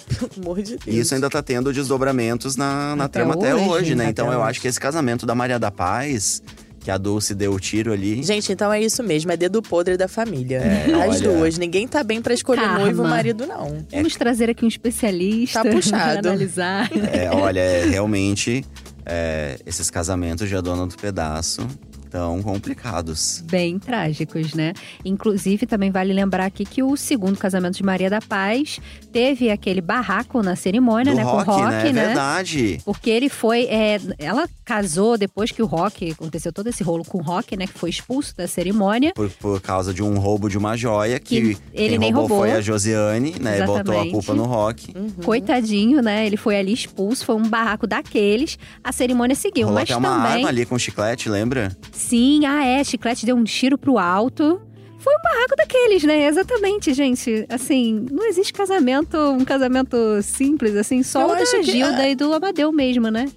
De. 0.63 0.79
E 0.87 0.99
isso 0.99 1.13
ainda 1.13 1.29
tá 1.29 1.43
tendo 1.43 1.71
desdobramentos 1.71 2.55
na, 2.55 2.95
na 2.95 3.03
Até 3.03 3.19
trama 3.19 3.35
até 3.35 3.53
hoje. 3.53 3.69
hoje, 3.69 3.95
né? 3.95 4.05
Até 4.05 4.11
Então 4.23 4.33
eu 4.33 4.39
hoje. 4.39 4.49
acho 4.49 4.61
que 4.61 4.67
esse 4.67 4.79
casamento 4.79 5.23
da 5.23 5.35
Maria 5.35 5.59
da 5.59 5.69
Paz, 5.69 6.41
que 6.83 6.91
a 6.91 6.97
Dulce 6.97 7.33
deu 7.33 7.53
o 7.53 7.59
tiro 7.59 7.93
ali. 7.93 8.21
Gente, 8.21 8.51
então 8.51 8.71
é 8.71 8.81
isso 8.81 9.01
mesmo, 9.01 9.31
é 9.31 9.37
dedo 9.37 9.61
podre 9.61 9.95
da 9.95 10.07
família. 10.07 10.57
É, 10.57 10.93
As 10.93 11.21
olha. 11.21 11.29
duas. 11.37 11.57
Ninguém 11.57 11.87
tá 11.87 12.03
bem 12.03 12.21
pra 12.21 12.33
escolher 12.33 12.61
Karma. 12.61 12.79
noivo 12.79 13.03
ou 13.03 13.07
marido, 13.07 13.45
não. 13.47 13.85
Vamos 13.91 14.15
trazer 14.15 14.49
aqui 14.49 14.65
um 14.65 14.67
especialista 14.67 15.63
Tá 15.63 15.69
puxado. 15.71 16.21
para 16.21 16.29
analisar. 16.31 16.89
É, 17.13 17.29
olha, 17.31 17.59
é, 17.61 17.85
realmente, 17.85 18.65
é, 19.05 19.57
esses 19.65 19.89
casamentos 19.89 20.47
de 20.49 20.55
A 20.55 20.61
Dona 20.61 20.85
do 20.85 20.95
Pedaço 20.97 21.65
tão 22.13 22.43
complicados. 22.43 23.43
Bem 23.49 23.79
trágicos, 23.79 24.53
né? 24.53 24.73
Inclusive, 25.03 25.65
também 25.65 25.89
vale 25.89 26.13
lembrar 26.13 26.45
aqui 26.45 26.63
que 26.63 26.83
o 26.83 26.95
segundo 26.95 27.39
casamento 27.39 27.75
de 27.75 27.83
Maria 27.83 28.07
da 28.07 28.21
Paz 28.21 28.79
teve 29.11 29.49
aquele 29.49 29.81
barraco 29.81 30.43
na 30.43 30.55
cerimônia, 30.55 31.11
Do 31.11 31.17
né? 31.17 31.23
rock, 31.23 31.45
com 31.45 31.51
o 31.51 31.55
Rock, 31.55 31.71
né? 31.71 31.91
né? 31.91 32.05
Verdade. 32.05 32.79
Porque 32.85 33.09
ele 33.09 33.29
foi. 33.29 33.63
é, 33.63 33.99
ela 34.19 34.47
casou 34.63 35.17
depois 35.17 35.51
que 35.51 35.63
o 35.63 35.65
Rock. 35.65 36.11
Aconteceu 36.11 36.53
todo 36.53 36.67
esse 36.67 36.83
rolo 36.83 37.03
com 37.03 37.17
o 37.17 37.21
Rock, 37.23 37.57
né? 37.57 37.65
Que 37.65 37.73
foi 37.79 37.89
expulso 37.89 38.35
da 38.37 38.47
cerimônia. 38.47 39.11
Por, 39.15 39.29
por 39.31 39.59
causa 39.59 39.91
de 39.91 40.03
um 40.03 40.19
roubo 40.19 40.47
de 40.49 40.57
uma 40.57 40.77
joia 40.77 41.19
que, 41.19 41.55
Que 41.55 41.61
ele 41.73 41.97
nem 41.97 42.11
roubou, 42.11 42.37
roubou. 42.37 42.47
foi 42.47 42.51
a 42.57 42.61
Josiane, 42.61 43.35
né? 43.41 43.57
E 43.57 43.61
botou 43.61 43.75
a 43.75 43.79
Exatamente. 43.81 44.11
culpa 44.11 44.33
no 44.35 44.43
rock. 44.43 44.93
Coitadinho, 45.25 45.99
né? 46.01 46.27
Ele 46.27 46.37
foi 46.37 46.57
ali 46.57 46.71
expulso, 46.73 47.25
foi 47.25 47.35
um 47.35 47.47
barraco 47.49 47.87
daqueles. 47.87 48.59
A 48.83 48.91
cerimônia 48.91 49.35
seguiu. 49.35 49.65
Rolou 49.67 49.81
mas 49.81 49.89
até 49.89 49.97
uma 49.97 50.09
também. 50.09 50.31
arma 50.33 50.49
ali 50.49 50.63
com 50.65 50.77
chiclete, 50.77 51.27
lembra? 51.27 51.75
Sim, 52.07 52.45
ah, 52.45 52.65
é. 52.65 52.83
Chiclete 52.83 53.25
deu 53.25 53.35
um 53.35 53.43
tiro 53.43 53.77
pro 53.77 53.97
alto. 53.97 54.61
Foi 54.97 55.13
um 55.13 55.21
barraco 55.21 55.55
daqueles, 55.57 56.03
né? 56.03 56.27
Exatamente, 56.27 56.93
gente. 56.93 57.45
Assim, 57.49 58.05
não 58.11 58.25
existe 58.25 58.53
casamento, 58.53 59.17
um 59.17 59.43
casamento 59.43 59.97
simples, 60.21 60.75
assim, 60.75 61.03
só 61.03 61.21
Eu 61.21 61.27
o 61.27 61.29
da 61.29 61.41
acho 61.41 61.57
que 61.57 61.63
Gilda 61.63 62.07
e 62.07 62.15
do 62.15 62.33
Amadeu 62.33 62.71
mesmo, 62.71 63.09
né? 63.09 63.29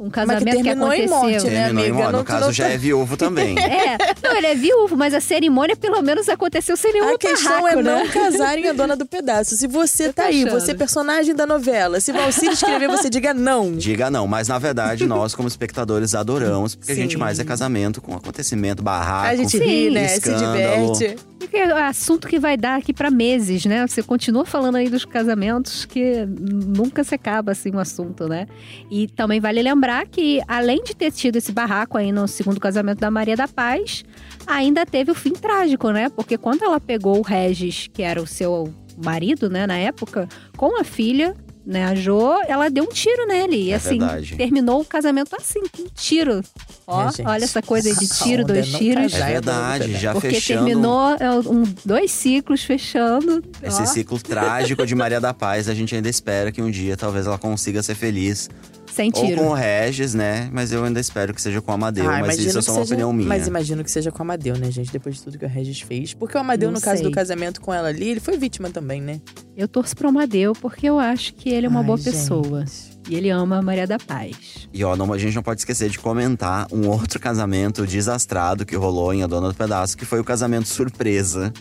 Um 0.00 0.04
Mas 0.04 0.12
casamento 0.14 0.56
que 0.56 0.62
terminou 0.62 0.92
em 0.94 1.04
aconteceu. 1.04 1.16
morte, 1.18 1.32
né, 1.50 1.64
Terminou 1.64 1.84
em 1.84 1.88
amiga? 1.90 1.94
modo. 2.04 2.12
Não- 2.12 2.18
No 2.20 2.24
caso, 2.24 2.44
não- 2.46 2.52
já 2.52 2.68
é 2.68 2.78
viúvo 2.78 3.16
também. 3.18 3.54
É, 3.60 3.98
não, 4.22 4.34
ele 4.36 4.46
é 4.46 4.54
viúvo, 4.54 4.96
mas 4.96 5.12
a 5.12 5.20
cerimônia 5.20 5.76
pelo 5.76 6.00
menos 6.00 6.26
aconteceu 6.28 6.74
sem 6.76 6.90
nenhum 6.92 7.14
A 7.14 7.18
questão 7.18 7.62
barraco, 7.62 7.68
é 7.80 7.82
né? 7.82 7.94
não 8.04 8.08
casarem 8.08 8.66
a 8.66 8.72
dona 8.72 8.96
do 8.96 9.04
pedaço. 9.04 9.56
Se 9.58 9.66
você 9.66 10.06
Eu 10.08 10.12
tá 10.14 10.24
aí, 10.24 10.42
achando. 10.44 10.58
você 10.58 10.70
é 10.70 10.74
personagem 10.74 11.34
da 11.34 11.46
novela, 11.46 12.00
se 12.00 12.12
Valcir 12.12 12.50
escrever, 12.50 12.88
você 12.88 13.10
diga 13.10 13.34
não. 13.34 13.72
Diga 13.76 14.10
não, 14.10 14.26
mas 14.26 14.48
na 14.48 14.58
verdade 14.58 15.06
nós, 15.06 15.34
como 15.34 15.46
espectadores, 15.48 16.14
adoramos, 16.14 16.74
porque 16.74 16.92
a 16.92 16.94
gente 16.94 17.12
Sim. 17.12 17.18
mais 17.18 17.38
é 17.38 17.44
casamento 17.44 18.00
com 18.00 18.14
acontecimento, 18.14 18.82
barraco. 18.82 19.26
A 19.28 19.36
gente 19.36 19.58
ri, 19.58 19.88
Sim. 19.88 19.90
né? 19.90 20.08
Se 20.08 20.16
escândalo. 20.30 20.92
diverte. 20.94 21.16
Porque 21.38 21.56
é 21.56 21.72
assunto 21.82 22.28
que 22.28 22.38
vai 22.38 22.56
dar 22.56 22.76
aqui 22.78 22.92
pra 22.92 23.10
meses, 23.10 23.64
né? 23.64 23.84
Você 23.86 24.02
continua 24.02 24.44
falando 24.46 24.76
aí 24.76 24.88
dos 24.88 25.04
casamentos 25.04 25.84
que 25.84 26.24
nunca 26.26 27.02
se 27.02 27.14
acaba 27.14 27.52
assim 27.52 27.70
o 27.74 27.78
assunto, 27.78 28.28
né? 28.28 28.46
E 28.90 29.08
também 29.08 29.40
vale 29.40 29.60
lembrar 29.62 29.89
que 30.06 30.40
além 30.48 30.82
de 30.82 30.94
ter 30.94 31.10
tido 31.12 31.36
esse 31.36 31.52
barraco 31.52 31.96
aí 31.98 32.10
no 32.12 32.26
segundo 32.28 32.58
casamento 32.60 32.98
da 33.00 33.10
Maria 33.10 33.36
da 33.36 33.46
Paz, 33.48 34.04
ainda 34.46 34.84
teve 34.86 35.10
o 35.10 35.14
fim 35.14 35.32
trágico, 35.32 35.90
né? 35.90 36.08
Porque 36.08 36.36
quando 36.38 36.62
ela 36.64 36.80
pegou 36.80 37.18
o 37.18 37.22
Regis, 37.22 37.88
que 37.92 38.02
era 38.02 38.20
o 38.20 38.26
seu 38.26 38.72
marido, 39.02 39.48
né, 39.48 39.66
na 39.66 39.76
época, 39.78 40.28
com 40.56 40.78
a 40.80 40.84
filha, 40.84 41.34
né, 41.64 41.84
a 41.84 41.94
Jo, 41.94 42.40
ela 42.48 42.68
deu 42.68 42.84
um 42.84 42.88
tiro 42.88 43.26
nele. 43.26 43.56
E 43.56 43.70
É 43.72 43.76
assim, 43.76 43.98
verdade. 43.98 44.36
terminou 44.36 44.80
o 44.80 44.84
casamento 44.84 45.34
assim, 45.36 45.60
com 45.68 45.82
um 45.82 45.88
tiro. 45.94 46.42
Ó, 46.86 47.02
É, 47.08 47.12
gente. 47.12 47.26
olha 47.26 47.44
essa 47.44 47.62
coisa 47.62 47.88
aí 47.88 47.94
de 47.96 48.08
tiro, 48.08 48.44
dois 48.44 48.66
tiros. 48.68 49.14
É 49.14 49.26
verdade, 49.32 49.84
pedaço. 49.84 50.02
já 50.02 50.12
Porque 50.12 50.30
fechando 50.30 50.64
terminou 50.66 51.10
é, 51.20 51.30
um, 51.32 51.62
dois 51.84 52.10
ciclos 52.10 52.62
fechando. 52.64 53.42
esse 53.62 53.82
ó. 53.82 53.86
ciclo 53.86 54.18
trágico 54.18 54.84
de 54.86 54.94
Maria 54.94 55.20
da 55.20 55.32
Paz. 55.32 55.68
A 55.68 55.74
gente 55.74 55.94
ainda 55.94 56.08
espera 56.08 56.50
que 56.50 56.60
um 56.60 56.70
dia 56.70 56.96
talvez 56.96 57.26
ela 57.26 57.38
consiga 57.38 57.82
ser 57.82 57.94
feliz. 57.94 58.50
Sem 58.94 59.10
Ou 59.14 59.24
tiro. 59.24 59.40
com 59.40 59.48
o 59.48 59.54
Regis, 59.54 60.14
né? 60.14 60.48
Mas 60.52 60.72
eu 60.72 60.84
ainda 60.84 60.98
espero 61.00 61.32
que 61.32 61.40
seja 61.40 61.60
com 61.60 61.70
o 61.70 61.74
Amadeu. 61.74 62.04
Ah, 62.04 62.18
mas 62.20 62.34
imagino 62.36 62.48
isso 62.48 62.58
é 62.58 62.60
que 62.60 62.64
só 62.66 62.72
uma 62.72 62.78
seja- 62.80 62.94
opinião 62.94 63.12
minha. 63.12 63.28
Mas 63.28 63.46
imagino 63.46 63.84
que 63.84 63.90
seja 63.90 64.10
com 64.10 64.18
o 64.18 64.22
Amadeu, 64.22 64.56
né, 64.56 64.70
gente? 64.70 64.90
Depois 64.92 65.16
de 65.16 65.22
tudo 65.22 65.38
que 65.38 65.44
o 65.44 65.48
Regis 65.48 65.80
fez. 65.80 66.12
Porque 66.14 66.36
o 66.36 66.40
Amadeu, 66.40 66.68
Não 66.70 66.74
no 66.76 66.80
caso 66.80 66.98
sei. 67.02 67.08
do 67.08 67.12
casamento 67.14 67.60
com 67.60 67.72
ela 67.72 67.88
ali, 67.88 68.08
ele 68.08 68.20
foi 68.20 68.36
vítima 68.36 68.68
também, 68.70 69.00
né? 69.00 69.20
Eu 69.56 69.68
torço 69.68 69.96
pro 69.96 70.08
Amadeu 70.08 70.52
porque 70.54 70.88
eu 70.88 70.98
acho 70.98 71.34
que 71.34 71.48
ele 71.50 71.66
é 71.66 71.68
uma 71.68 71.80
Ai, 71.80 71.86
boa 71.86 71.98
gente. 71.98 72.10
pessoa. 72.12 72.64
E 73.08 73.14
ele 73.14 73.30
ama 73.30 73.58
a 73.58 73.62
Maria 73.62 73.86
da 73.86 73.98
Paz. 73.98 74.68
E 74.72 74.84
ó, 74.84 74.94
não- 74.96 75.12
a 75.12 75.18
gente 75.18 75.34
não 75.34 75.42
pode 75.42 75.60
esquecer 75.60 75.88
de 75.88 75.98
comentar 75.98 76.66
um 76.72 76.86
outro 76.88 77.18
casamento 77.18 77.86
desastrado 77.86 78.64
que 78.66 78.76
rolou 78.76 79.12
em 79.14 79.22
A 79.22 79.26
Dona 79.26 79.48
do 79.48 79.54
Pedaço, 79.54 79.96
que 79.96 80.04
foi 80.04 80.20
o 80.20 80.24
casamento 80.24 80.68
surpresa 80.68 81.52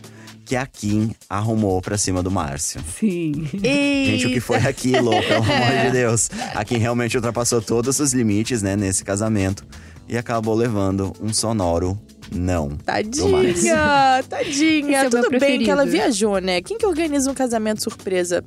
que 0.49 0.55
a 0.55 0.65
Kim 0.65 1.11
arrumou 1.29 1.79
pra 1.79 1.95
cima 1.95 2.23
do 2.23 2.31
Márcio. 2.31 2.81
Sim. 2.99 3.47
Gente, 3.53 4.25
o 4.25 4.29
que 4.31 4.39
foi 4.39 4.57
aquilo, 4.57 5.11
pelo 5.11 5.43
amor 5.43 5.85
de 5.85 5.91
Deus? 5.93 6.27
A 6.55 6.65
Kim 6.65 6.77
realmente 6.77 7.15
ultrapassou 7.15 7.61
todos 7.61 7.99
os 7.99 8.13
limites, 8.13 8.63
né, 8.63 8.75
nesse 8.75 9.05
casamento. 9.05 9.63
E 10.07 10.17
acabou 10.17 10.55
levando 10.55 11.13
um 11.21 11.31
sonoro 11.31 12.01
não. 12.31 12.69
Tadinha, 12.69 14.23
tadinha. 14.27 15.05
Esse 15.05 15.05
é 15.05 15.21
Tudo 15.21 15.39
bem 15.39 15.59
que 15.59 15.69
ela 15.69 15.85
viajou, 15.85 16.39
né? 16.39 16.63
Quem 16.63 16.79
que 16.79 16.85
organiza 16.87 17.29
um 17.29 17.35
casamento 17.35 17.83
surpresa? 17.83 18.43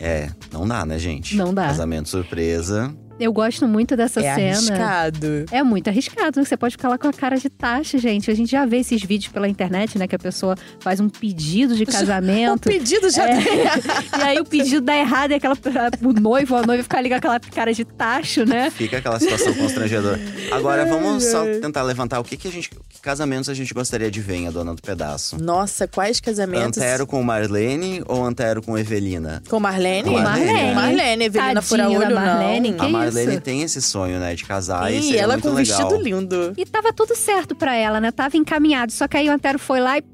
É, 0.00 0.30
não 0.50 0.66
dá, 0.66 0.86
né, 0.86 0.98
gente? 0.98 1.36
Não 1.36 1.52
dá. 1.52 1.66
Casamento 1.66 2.08
surpresa. 2.08 2.94
Eu 3.18 3.32
gosto 3.32 3.68
muito 3.68 3.96
dessa 3.96 4.20
é 4.20 4.34
cena. 4.34 4.56
arriscado. 4.56 5.44
É 5.50 5.62
muito 5.62 5.88
arriscado, 5.88 6.40
né? 6.40 6.44
Você 6.44 6.56
pode 6.56 6.72
ficar 6.72 6.88
lá 6.88 6.98
com 6.98 7.08
a 7.08 7.12
cara 7.12 7.36
de 7.36 7.48
taxa, 7.48 7.98
gente. 7.98 8.30
A 8.30 8.34
gente 8.34 8.50
já 8.50 8.64
vê 8.64 8.78
esses 8.78 9.02
vídeos 9.02 9.32
pela 9.32 9.48
internet, 9.48 9.98
né? 9.98 10.06
Que 10.06 10.16
a 10.16 10.18
pessoa 10.18 10.56
faz 10.80 10.98
um 10.98 11.08
pedido 11.08 11.76
de 11.76 11.84
O 11.84 11.86
casamento. 11.86 12.68
pedido 12.68 13.10
já 13.10 13.28
É. 13.28 13.42
e 14.18 14.22
aí 14.22 14.40
o 14.40 14.44
pedido 14.44 14.80
dá 14.80 14.96
errado 14.96 15.32
e 15.32 15.34
aquela, 15.34 15.56
o 16.02 16.12
noivo, 16.12 16.56
a 16.56 16.62
noiva 16.62 16.82
fica 16.82 16.98
ali 16.98 17.08
com 17.08 17.14
aquela 17.14 17.38
cara 17.38 17.72
de 17.72 17.84
tacho, 17.84 18.44
né? 18.44 18.70
Fica 18.70 18.98
aquela 18.98 19.18
situação 19.18 19.54
constrangedora. 19.54 20.18
Agora, 20.50 20.84
vamos 20.86 21.24
só 21.24 21.44
tentar 21.60 21.82
levantar 21.82 22.18
o 22.20 22.24
que, 22.24 22.36
que 22.36 22.48
a 22.48 22.50
gente. 22.50 22.70
Que 22.70 23.00
casamentos 23.00 23.48
a 23.48 23.54
gente 23.54 23.72
gostaria 23.72 24.10
de 24.10 24.20
ver 24.20 24.36
em 24.36 24.48
A 24.48 24.50
Dona 24.50 24.74
do 24.74 24.82
Pedaço? 24.82 25.42
Nossa, 25.42 25.86
quais 25.86 26.20
casamentos? 26.20 26.78
Antero 26.78 27.06
com 27.06 27.22
Marlene 27.22 28.02
ou 28.06 28.24
Antero 28.24 28.62
com 28.62 28.76
Evelina? 28.76 29.42
Com 29.48 29.60
Marlene? 29.60 30.10
Com 30.10 30.18
Marlene. 30.18 30.74
Marlene, 30.74 31.24
Evelina 31.24 31.54
Tadinha 31.54 31.62
Fura 31.62 31.88
Olho, 31.88 32.08
da 32.08 32.20
Marlene, 32.20 32.70
não. 32.70 32.78
Que 32.78 32.84
a 32.84 32.88
Marlene 32.88 33.01
isso? 33.08 33.40
tem 33.40 33.62
esse 33.62 33.80
sonho, 33.82 34.18
né, 34.18 34.34
de 34.34 34.44
casar 34.44 34.92
e 34.92 35.16
ela 35.16 35.34
muito 35.34 35.44
com 35.44 35.50
um 35.50 35.54
legal. 35.54 35.78
vestido 35.88 36.02
lindo. 36.02 36.52
E 36.56 36.64
tava 36.64 36.92
tudo 36.92 37.14
certo 37.16 37.54
pra 37.54 37.74
ela, 37.74 38.00
né? 38.00 38.10
Tava 38.10 38.36
encaminhado. 38.36 38.92
Só 38.92 39.06
que 39.08 39.16
aí 39.16 39.28
o 39.28 39.32
Antero 39.32 39.58
foi 39.58 39.80
lá 39.80 39.98
e 39.98 40.04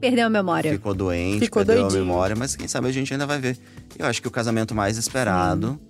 perdeu 0.00 0.26
a 0.26 0.30
memória. 0.30 0.72
Ficou 0.72 0.94
doente, 0.94 1.40
Ficou 1.40 1.64
perdeu 1.64 1.82
doidinho. 1.84 2.02
a 2.02 2.04
memória, 2.06 2.36
mas 2.36 2.54
quem 2.56 2.68
sabe 2.68 2.88
a 2.88 2.92
gente 2.92 3.12
ainda 3.12 3.26
vai 3.26 3.38
ver. 3.38 3.58
Eu 3.98 4.06
acho 4.06 4.20
que 4.20 4.28
o 4.28 4.30
casamento 4.30 4.74
mais 4.74 4.98
esperado, 4.98 5.80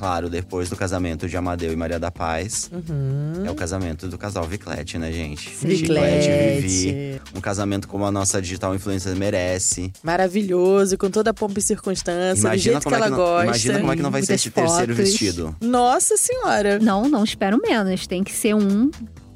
claro, 0.00 0.30
depois 0.30 0.70
do 0.70 0.76
casamento 0.76 1.28
de 1.28 1.36
Amadeu 1.36 1.70
e 1.70 1.76
Maria 1.76 1.98
da 2.00 2.10
Paz, 2.10 2.70
Uhum. 2.72 3.44
é 3.44 3.50
o 3.50 3.54
casamento 3.54 4.08
do 4.08 4.16
casal 4.16 4.44
Viclete, 4.44 4.96
né, 4.96 5.12
gente? 5.12 5.50
Viclete. 5.62 6.60
Vivi. 6.62 7.20
Um 7.34 7.40
casamento 7.40 7.86
como 7.86 8.06
a 8.06 8.10
nossa 8.10 8.40
digital 8.40 8.74
influencer 8.74 9.14
merece. 9.14 9.92
Maravilhoso, 10.02 10.96
com 10.96 11.10
toda 11.10 11.30
a 11.32 11.34
pompa 11.34 11.58
e 11.58 11.62
circunstância, 11.62 12.48
do 12.48 12.56
jeito 12.56 12.80
que 12.88 12.94
é 12.94 12.96
ela 12.96 13.10
não, 13.10 13.16
gosta. 13.18 13.44
imagina 13.44 13.78
como 13.80 13.92
é 13.92 13.96
que 13.96 14.02
não 14.02 14.10
vai 14.10 14.22
ser 14.22 14.34
esse 14.34 14.50
terceiro 14.50 14.94
vestido. 14.94 15.54
Nossa 15.60 16.16
senhora. 16.16 16.78
Não, 16.78 17.06
não 17.06 17.22
espero 17.22 17.60
menos. 17.60 18.06
Tem 18.06 18.24
que 18.24 18.32
ser 18.32 18.54
um 18.54 18.90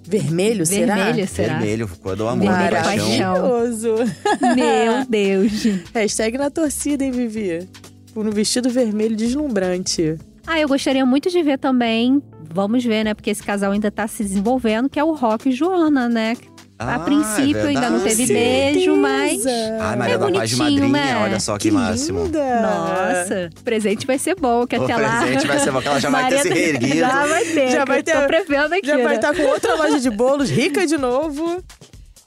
Vermelho, 0.07 0.65
será? 0.67 0.97
vermelho, 0.97 1.29
será? 1.29 1.59
Vermelho, 1.59 1.89
cor 2.03 2.17
do 2.17 2.27
amor, 2.27 2.47
Vermelho, 2.49 2.71
paixão. 2.85 3.33
Maravilhoso. 3.33 3.95
Meu 4.55 5.05
Deus. 5.09 5.53
Hashtag 5.95 6.39
na 6.39 6.51
torcida, 6.51 7.05
hein, 7.05 7.11
Vivi? 7.11 7.69
No 8.15 8.31
vestido 8.31 8.71
vermelho 8.71 9.15
deslumbrante. 9.17 10.17
Ah, 10.47 10.61
eu 10.61 10.69
gostaria 10.69 11.05
muito 11.07 11.31
de 11.31 11.43
ver 11.43 11.59
também. 11.59 12.23
Vamos 12.53 12.85
ver, 12.85 13.05
né? 13.05 13.15
Porque 13.15 13.31
esse 13.31 13.43
casal 13.43 13.73
ainda 13.73 13.91
tá 13.91 14.07
se 14.07 14.23
desenvolvendo, 14.23 14.89
que 14.89 14.99
é 15.01 15.05
o 15.05 15.13
Rock 15.13 15.49
e 15.49 15.53
Joana, 15.53 16.09
né? 16.09 16.37
Ah, 16.79 16.97
a 16.97 16.99
princípio 16.99 17.57
é 17.59 17.69
ainda 17.69 17.89
não 17.89 18.01
teve 18.01 18.27
beijo, 18.27 18.97
mas. 18.97 19.45
Ai, 19.81 19.97
Maria 19.97 20.15
É 20.17 20.19
da 20.19 20.31
Paz 20.31 20.51
de 20.51 20.57
madrinha, 20.57 20.89
né? 20.89 21.17
olha 21.23 21.41
só 21.41 21.57
que, 21.57 21.71
máximo. 21.71 22.25
linda. 22.25 22.61
Nossa, 22.61 23.51
o 23.59 23.63
presente 23.63 24.07
vai 24.07 24.19
ser 24.19 24.35
bom, 24.35 24.67
que 24.67 24.77
O 24.77 24.83
até 24.83 24.97
lá. 24.97 25.23
presente 25.23 25.47
vai 25.47 25.59
ser 25.61 25.71
bom, 25.71 25.81
que 25.81 25.89
ela 25.89 26.01
já 26.01 26.11
vai 26.11 26.29
ter 26.29 26.39
se 26.41 26.49
Maria- 26.49 26.63
reerguido. 26.65 26.97
Já 26.99 27.27
vai 27.27 27.45
ter, 27.45 27.71
Já 27.71 27.85
vai 27.85 28.03
ter- 28.03 28.21
Tô 28.21 28.27
prevendo 28.27 28.73
aqui. 28.75 28.87
Já 28.87 28.97
vai 28.97 29.07
né? 29.07 29.15
estar 29.15 29.35
com 29.35 29.43
outra 29.43 29.75
loja 29.77 30.01
de 30.01 30.11
bolos, 30.11 30.51
rica 30.51 30.85
de 30.87 30.99
novo. 30.99 31.63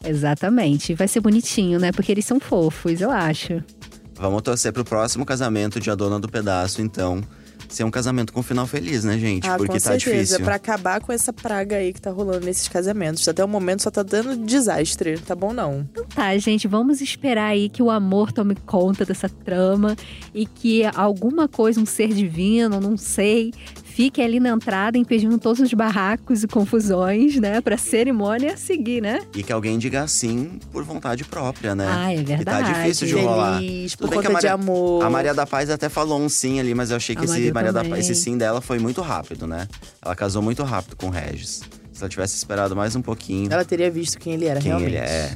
Exatamente. 0.04 0.94
Vai 0.94 1.08
ser 1.08 1.20
bonitinho, 1.20 1.80
né? 1.80 1.92
Porque 1.92 2.12
eles 2.12 2.26
são 2.26 2.40
fofos, 2.40 3.02
eu 3.02 3.12
acho. 3.12 3.62
Vamos 4.16 4.42
torcer 4.42 4.72
pro 4.72 4.84
próximo 4.86 5.26
casamento 5.26 5.80
de 5.80 5.92
A 5.92 5.96
Dona 5.96 6.20
do 6.20 6.30
Pedaço, 6.30 6.82
então. 6.82 7.22
Ser 7.70 7.84
um 7.84 7.92
casamento 7.92 8.32
com 8.32 8.42
final 8.42 8.66
feliz, 8.66 9.04
né, 9.04 9.18
gente? 9.18 9.48
ah, 9.48 9.58
Porque 9.58 9.74
com 9.74 9.80
tá 9.80 9.80
certeza. 9.92 10.12
difícil. 10.16 10.40
Pra 10.42 10.56
acabar 10.56 11.02
com 11.02 11.12
essa 11.12 11.34
praga 11.34 11.76
aí 11.78 11.92
que 11.94 12.02
tá 12.02 12.10
rolando 12.12 12.46
nesses 12.46 12.68
casamentos. 12.68 13.28
Até 13.28 13.44
o 13.44 13.48
momento 13.48 13.84
só 13.84 13.92
tá 13.92 14.04
dando 14.04 14.38
desastre. 14.46 15.18
Tá 15.20 15.36
bom, 15.36 15.52
não. 15.54 15.88
Então 15.92 16.06
tá, 16.06 16.38
gente, 16.38 16.68
vamos 16.68 17.02
esperar 17.02 17.48
aí 17.48 17.70
que 17.70 17.84
o 17.84 17.92
amor 17.92 18.32
tome 18.32 18.56
conta 18.56 19.06
dessa 19.06 19.28
trama 19.28 19.96
e 20.34 20.46
que 20.46 20.84
alguma 20.96 21.48
coisa, 21.48 21.80
um 21.80 21.86
ser 21.86 22.10
divino, 22.14 22.80
não 22.80 22.96
sei, 22.98 23.54
fique 23.98 24.22
ali 24.22 24.40
na 24.40 24.50
entrada 24.50 24.96
impedindo 24.96 25.40
todos 25.40 25.60
os 25.60 25.74
barracos 25.74 26.44
e 26.44 26.48
confusões, 26.48 27.38
né? 27.40 27.60
Pra 27.62 27.80
cerimônia 27.80 28.56
seguir, 28.56 29.02
né? 29.02 29.22
E 29.36 29.42
que 29.42 29.52
alguém 29.52 29.80
diga 29.80 30.08
sim 30.08 30.60
por 30.72 30.84
vontade 30.84 31.24
própria, 31.24 31.74
né? 31.74 31.88
Ah, 31.90 32.14
é 32.14 32.18
Que 32.18 32.24
tá 32.24 32.36
verdade. 32.36 32.74
difícil 32.76 33.08
de 33.08 33.16
rolar. 33.16 33.58
Feliz, 33.58 33.94
Tudo 33.94 34.02
por 34.02 34.10
bem 34.12 34.20
que 34.20 34.28
conta 34.28 34.38
a 34.38 34.40
de 34.42 34.46
Maria- 34.46 34.54
amor. 34.54 35.04
A 35.04 35.10
Maria 35.10 35.34
da 35.34 35.48
Paz 35.48 35.72
até 35.72 35.90
falou 35.90 36.20
um 36.22 36.30
sim 36.30 36.60
ali, 36.60 36.76
mas 36.76 36.92
eu 36.92 36.98
achei 36.98 37.16
que 37.16 37.24
esse, 37.24 37.34
Maria 37.34 37.54
Maria 37.54 37.74
da. 37.74 37.84
Paz, 37.84 38.08
esse 38.08 38.14
sim 38.22 38.38
dela 38.38 38.62
foi 38.62 38.78
muito 38.78 39.02
rápido, 39.02 39.48
né? 39.48 39.68
Ela 40.00 40.16
casou 40.16 40.44
muito 40.44 40.64
rápido 40.64 40.96
com 40.96 41.08
o 41.08 41.10
Regis. 41.10 41.64
Se 41.92 42.04
ela 42.04 42.10
tivesse 42.10 42.38
esperado 42.38 42.76
mais 42.76 42.96
um 42.96 43.02
pouquinho, 43.02 43.52
Ela 43.52 43.66
teria 43.66 43.90
visto 43.90 44.20
quem 44.20 44.34
ele 44.36 44.46
era, 44.46 44.60
quem 44.60 44.68
realmente. 44.70 44.90
ele 44.94 44.98
é. 44.98 45.36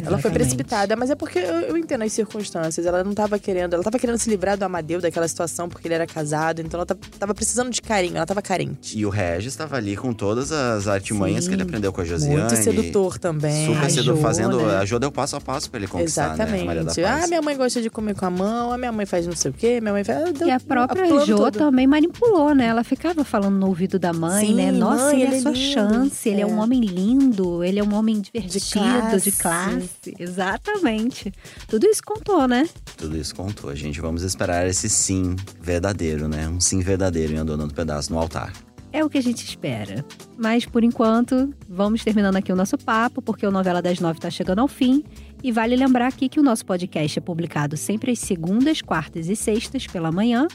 Ela 0.00 0.18
foi 0.18 0.30
Exatamente. 0.30 0.32
precipitada, 0.34 0.96
mas 0.96 1.10
é 1.10 1.14
porque 1.14 1.38
eu, 1.38 1.44
eu 1.60 1.76
entendo 1.78 2.02
as 2.02 2.12
circunstâncias. 2.12 2.86
Ela 2.86 3.04
não 3.04 3.14
tava 3.14 3.38
querendo. 3.38 3.74
Ela 3.74 3.82
tava 3.82 3.98
querendo 3.98 4.18
se 4.18 4.28
livrar 4.30 4.56
do 4.56 4.62
Amadeu 4.64 5.00
daquela 5.00 5.26
situação 5.28 5.68
porque 5.68 5.86
ele 5.88 5.94
era 5.94 6.06
casado, 6.06 6.60
então 6.60 6.78
ela 6.78 6.86
ta- 6.86 6.96
tava 7.18 7.34
precisando 7.34 7.70
de 7.70 7.80
carinho, 7.82 8.16
ela 8.16 8.26
tava 8.26 8.42
carente. 8.42 8.98
E 8.98 9.04
o 9.06 9.08
Regis 9.10 9.52
estava 9.52 9.76
ali 9.76 9.96
com 9.96 10.12
todas 10.12 10.50
as 10.52 10.86
artimanhas 10.88 11.44
Sim, 11.44 11.50
que 11.50 11.56
ele 11.56 11.62
aprendeu 11.62 11.92
com 11.92 12.00
a 12.00 12.04
Josiane. 12.04 12.36
Muito 12.40 12.56
sedutor 12.56 13.18
também. 13.18 13.66
Super 13.66 13.84
A 13.84 13.88
sedutor, 13.90 14.16
Jo, 14.16 14.22
fazendo. 14.22 14.60
né? 14.66 14.76
A 14.78 14.84
Jo 14.84 14.98
deu 14.98 15.10
passo 15.12 15.36
a 15.36 15.40
passo 15.40 15.70
pra 15.70 15.78
ele 15.78 15.86
conquistar, 15.88 16.36
né? 16.36 16.44
a 16.44 16.46
Maria 16.46 16.84
da 16.84 16.90
Exatamente. 16.92 17.02
Paz. 17.02 17.24
Ah, 17.24 17.26
minha 17.26 17.42
mãe 17.42 17.56
gosta 17.56 17.80
de 17.82 17.90
comer 17.90 18.14
com 18.14 18.26
a 18.26 18.30
mão, 18.30 18.72
a 18.72 18.78
minha 18.78 18.92
mãe 18.92 19.06
faz 19.06 19.26
não 19.26 19.34
sei 19.36 19.50
o 19.50 19.54
quê, 19.54 19.80
minha 19.80 19.92
mãe 19.92 20.04
faz. 20.04 20.32
Deu 20.32 20.48
E 20.48 20.50
a 20.50 20.60
própria 20.60 21.06
Jo 21.24 21.36
todo. 21.36 21.58
também 21.58 21.86
manipulou, 21.86 22.54
né? 22.54 22.66
Ela 22.66 22.84
ficava 22.84 23.24
falando 23.24 23.54
no 23.56 23.66
ouvido 23.68 23.98
da 23.98 24.12
mãe, 24.12 24.46
Sim, 24.48 24.54
né? 24.54 24.72
Nossa, 24.72 25.04
mãe, 25.04 25.22
ele, 25.22 25.24
ele 25.24 25.34
é 25.34 25.38
é 25.38 25.40
sua 25.42 25.50
lindo. 25.52 25.72
chance, 25.72 26.28
ele 26.28 26.40
é. 26.40 26.44
É. 26.44 26.46
um 26.46 26.58
homem 26.60 26.80
lindo, 26.80 27.64
ele 27.64 27.78
é 27.78 27.82
um 27.84 27.94
homem 27.94 28.20
divertido, 28.20 28.60
classe. 28.84 29.30
de 29.30 29.32
classe. 29.36 29.83
Exatamente. 30.18 31.32
Tudo 31.68 31.86
isso 31.86 32.02
contou, 32.04 32.46
né? 32.46 32.68
Tudo 32.96 33.16
isso 33.16 33.34
contou. 33.34 33.74
Gente, 33.74 34.00
vamos 34.00 34.22
esperar 34.22 34.66
esse 34.66 34.88
sim 34.88 35.36
verdadeiro, 35.60 36.28
né? 36.28 36.48
Um 36.48 36.60
sim 36.60 36.80
verdadeiro 36.80 37.34
em 37.34 37.38
A 37.38 37.44
Dona 37.44 37.66
do 37.66 37.74
Pedaço 37.74 38.12
no 38.12 38.18
altar. 38.18 38.52
É 38.92 39.04
o 39.04 39.10
que 39.10 39.18
a 39.18 39.22
gente 39.22 39.44
espera. 39.44 40.04
Mas 40.38 40.64
por 40.64 40.84
enquanto, 40.84 41.52
vamos 41.68 42.04
terminando 42.04 42.36
aqui 42.36 42.52
o 42.52 42.56
nosso 42.56 42.78
papo, 42.78 43.20
porque 43.20 43.44
o 43.44 43.50
Novela 43.50 43.82
das 43.82 43.98
Nove 43.98 44.18
está 44.18 44.30
chegando 44.30 44.60
ao 44.60 44.68
fim. 44.68 45.02
E 45.42 45.50
vale 45.50 45.74
lembrar 45.74 46.06
aqui 46.06 46.28
que 46.28 46.38
o 46.38 46.42
nosso 46.44 46.64
podcast 46.64 47.18
é 47.18 47.20
publicado 47.20 47.76
sempre 47.76 48.12
às 48.12 48.20
segundas, 48.20 48.80
quartas 48.80 49.28
e 49.28 49.34
sextas 49.34 49.86
pela 49.86 50.12
manhã. 50.12 50.46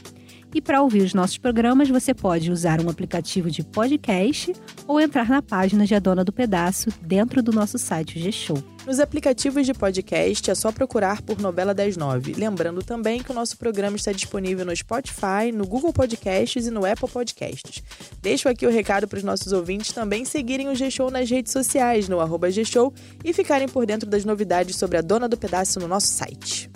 E 0.52 0.60
para 0.60 0.82
ouvir 0.82 1.02
os 1.02 1.14
nossos 1.14 1.38
programas, 1.38 1.88
você 1.88 2.12
pode 2.12 2.50
usar 2.50 2.80
um 2.80 2.88
aplicativo 2.88 3.50
de 3.50 3.62
podcast 3.62 4.52
ou 4.86 5.00
entrar 5.00 5.28
na 5.28 5.40
página 5.40 5.86
de 5.86 5.94
A 5.94 6.00
Dona 6.00 6.24
do 6.24 6.32
Pedaço 6.32 6.90
dentro 7.00 7.40
do 7.40 7.52
nosso 7.52 7.78
site 7.78 8.18
G-Show. 8.18 8.60
Nos 8.84 8.98
aplicativos 8.98 9.64
de 9.64 9.72
podcast 9.72 10.50
é 10.50 10.54
só 10.54 10.72
procurar 10.72 11.22
por 11.22 11.38
Novela 11.38 11.72
das 11.72 11.96
Nove. 11.96 12.32
Lembrando 12.32 12.82
também 12.82 13.22
que 13.22 13.30
o 13.30 13.34
nosso 13.34 13.56
programa 13.56 13.96
está 13.96 14.10
disponível 14.10 14.64
no 14.64 14.74
Spotify, 14.74 15.52
no 15.54 15.66
Google 15.66 15.92
Podcasts 15.92 16.66
e 16.66 16.70
no 16.70 16.84
Apple 16.84 17.08
Podcasts. 17.08 17.82
Deixo 18.20 18.48
aqui 18.48 18.66
o 18.66 18.70
recado 18.70 19.06
para 19.06 19.18
os 19.18 19.22
nossos 19.22 19.52
ouvintes 19.52 19.92
também 19.92 20.24
seguirem 20.24 20.68
o 20.68 20.74
G-Show 20.74 21.10
nas 21.10 21.30
redes 21.30 21.52
sociais, 21.52 22.08
no 22.08 22.18
arroba 22.18 22.50
G-Show, 22.50 22.92
e 23.22 23.32
ficarem 23.32 23.68
por 23.68 23.86
dentro 23.86 24.08
das 24.08 24.24
novidades 24.24 24.76
sobre 24.76 24.96
a 24.96 25.02
Dona 25.02 25.28
do 25.28 25.36
Pedaço 25.36 25.78
no 25.78 25.86
nosso 25.86 26.08
site. 26.08 26.69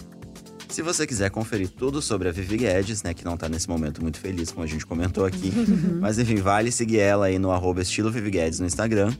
Se 0.74 0.82
você 0.82 1.06
quiser 1.06 1.30
conferir 1.30 1.68
tudo 1.68 2.02
sobre 2.02 2.28
a 2.28 2.32
Vivi 2.32 2.56
Guedes, 2.56 3.04
né, 3.04 3.14
que 3.14 3.24
não 3.24 3.36
tá 3.36 3.48
nesse 3.48 3.68
momento 3.68 4.02
muito 4.02 4.18
feliz, 4.18 4.50
como 4.50 4.64
a 4.64 4.66
gente 4.66 4.84
comentou 4.84 5.24
aqui, 5.24 5.52
mas 6.00 6.18
enfim, 6.18 6.34
vale 6.34 6.72
seguir 6.72 6.98
ela 6.98 7.26
aí 7.26 7.38
no 7.38 7.52
arroba 7.52 7.80
estilo 7.80 8.10
Vivi 8.10 8.28
Guedes 8.30 8.58
no 8.58 8.66
Instagram. 8.66 9.14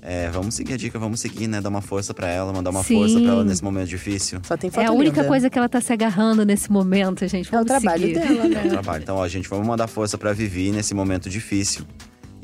É, 0.00 0.30
vamos 0.30 0.54
seguir 0.54 0.74
a 0.74 0.76
dica, 0.76 1.00
vamos 1.00 1.18
seguir, 1.18 1.48
né, 1.48 1.60
dar 1.60 1.70
uma 1.70 1.80
força 1.80 2.14
pra 2.14 2.28
ela, 2.28 2.52
mandar 2.52 2.70
uma 2.70 2.84
Sim. 2.84 2.94
força 2.98 3.20
pra 3.20 3.30
ela 3.32 3.44
nesse 3.44 3.64
momento 3.64 3.88
difícil. 3.88 4.38
Só 4.44 4.56
tem 4.56 4.70
foto 4.70 4.80
É 4.84 4.86
a 4.86 4.92
única 4.92 5.16
linda. 5.22 5.28
coisa 5.28 5.50
que 5.50 5.58
ela 5.58 5.68
tá 5.68 5.80
se 5.80 5.92
agarrando 5.92 6.44
nesse 6.44 6.70
momento, 6.70 7.26
gente. 7.26 7.46
É 7.46 7.60
o 7.60 7.64
Vamos 7.64 7.66
trabalho 7.66 8.02
seguir. 8.06 8.14
dela, 8.20 8.40
É 8.40 8.44
um 8.44 8.48
né? 8.48 8.68
trabalho. 8.68 9.02
Então, 9.02 9.16
ó, 9.16 9.26
gente, 9.26 9.48
vamos 9.48 9.66
mandar 9.66 9.88
força 9.88 10.16
pra 10.16 10.32
Vivi 10.32 10.70
nesse 10.70 10.94
momento 10.94 11.28
difícil. 11.28 11.84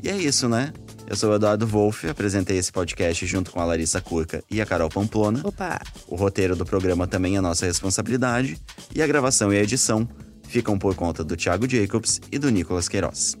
E 0.01 0.09
é 0.09 0.17
isso, 0.17 0.47
né? 0.47 0.71
Eu 1.07 1.15
sou 1.15 1.31
o 1.31 1.35
Eduardo 1.35 1.65
Wolff, 1.65 2.07
apresentei 2.07 2.57
esse 2.57 2.71
podcast 2.71 3.25
junto 3.25 3.51
com 3.51 3.59
a 3.59 3.65
Larissa 3.65 3.99
Curca 3.99 4.43
e 4.49 4.61
a 4.61 4.65
Carol 4.65 4.89
Pamplona. 4.89 5.41
Opa! 5.43 5.81
O 6.07 6.15
roteiro 6.15 6.55
do 6.55 6.65
programa 6.65 7.07
também 7.07 7.35
é 7.35 7.41
nossa 7.41 7.65
responsabilidade. 7.65 8.57
E 8.93 9.01
a 9.01 9.07
gravação 9.07 9.51
e 9.51 9.57
a 9.57 9.61
edição 9.63 10.07
ficam 10.47 10.77
por 10.77 10.95
conta 10.95 11.23
do 11.23 11.35
Thiago 11.35 11.67
Jacobs 11.67 12.21
e 12.31 12.37
do 12.37 12.49
Nicolas 12.49 12.87
Queiroz. 12.87 13.35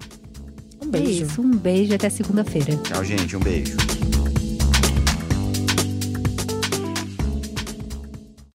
Um 0.83 0.87
É 0.87 0.99
beijo. 0.99 1.23
isso, 1.25 1.41
um 1.41 1.51
beijo 1.55 1.93
até 1.93 2.09
segunda-feira. 2.09 2.75
Tchau, 2.77 3.03
gente. 3.03 3.35
Um 3.35 3.39
beijo. 3.39 3.77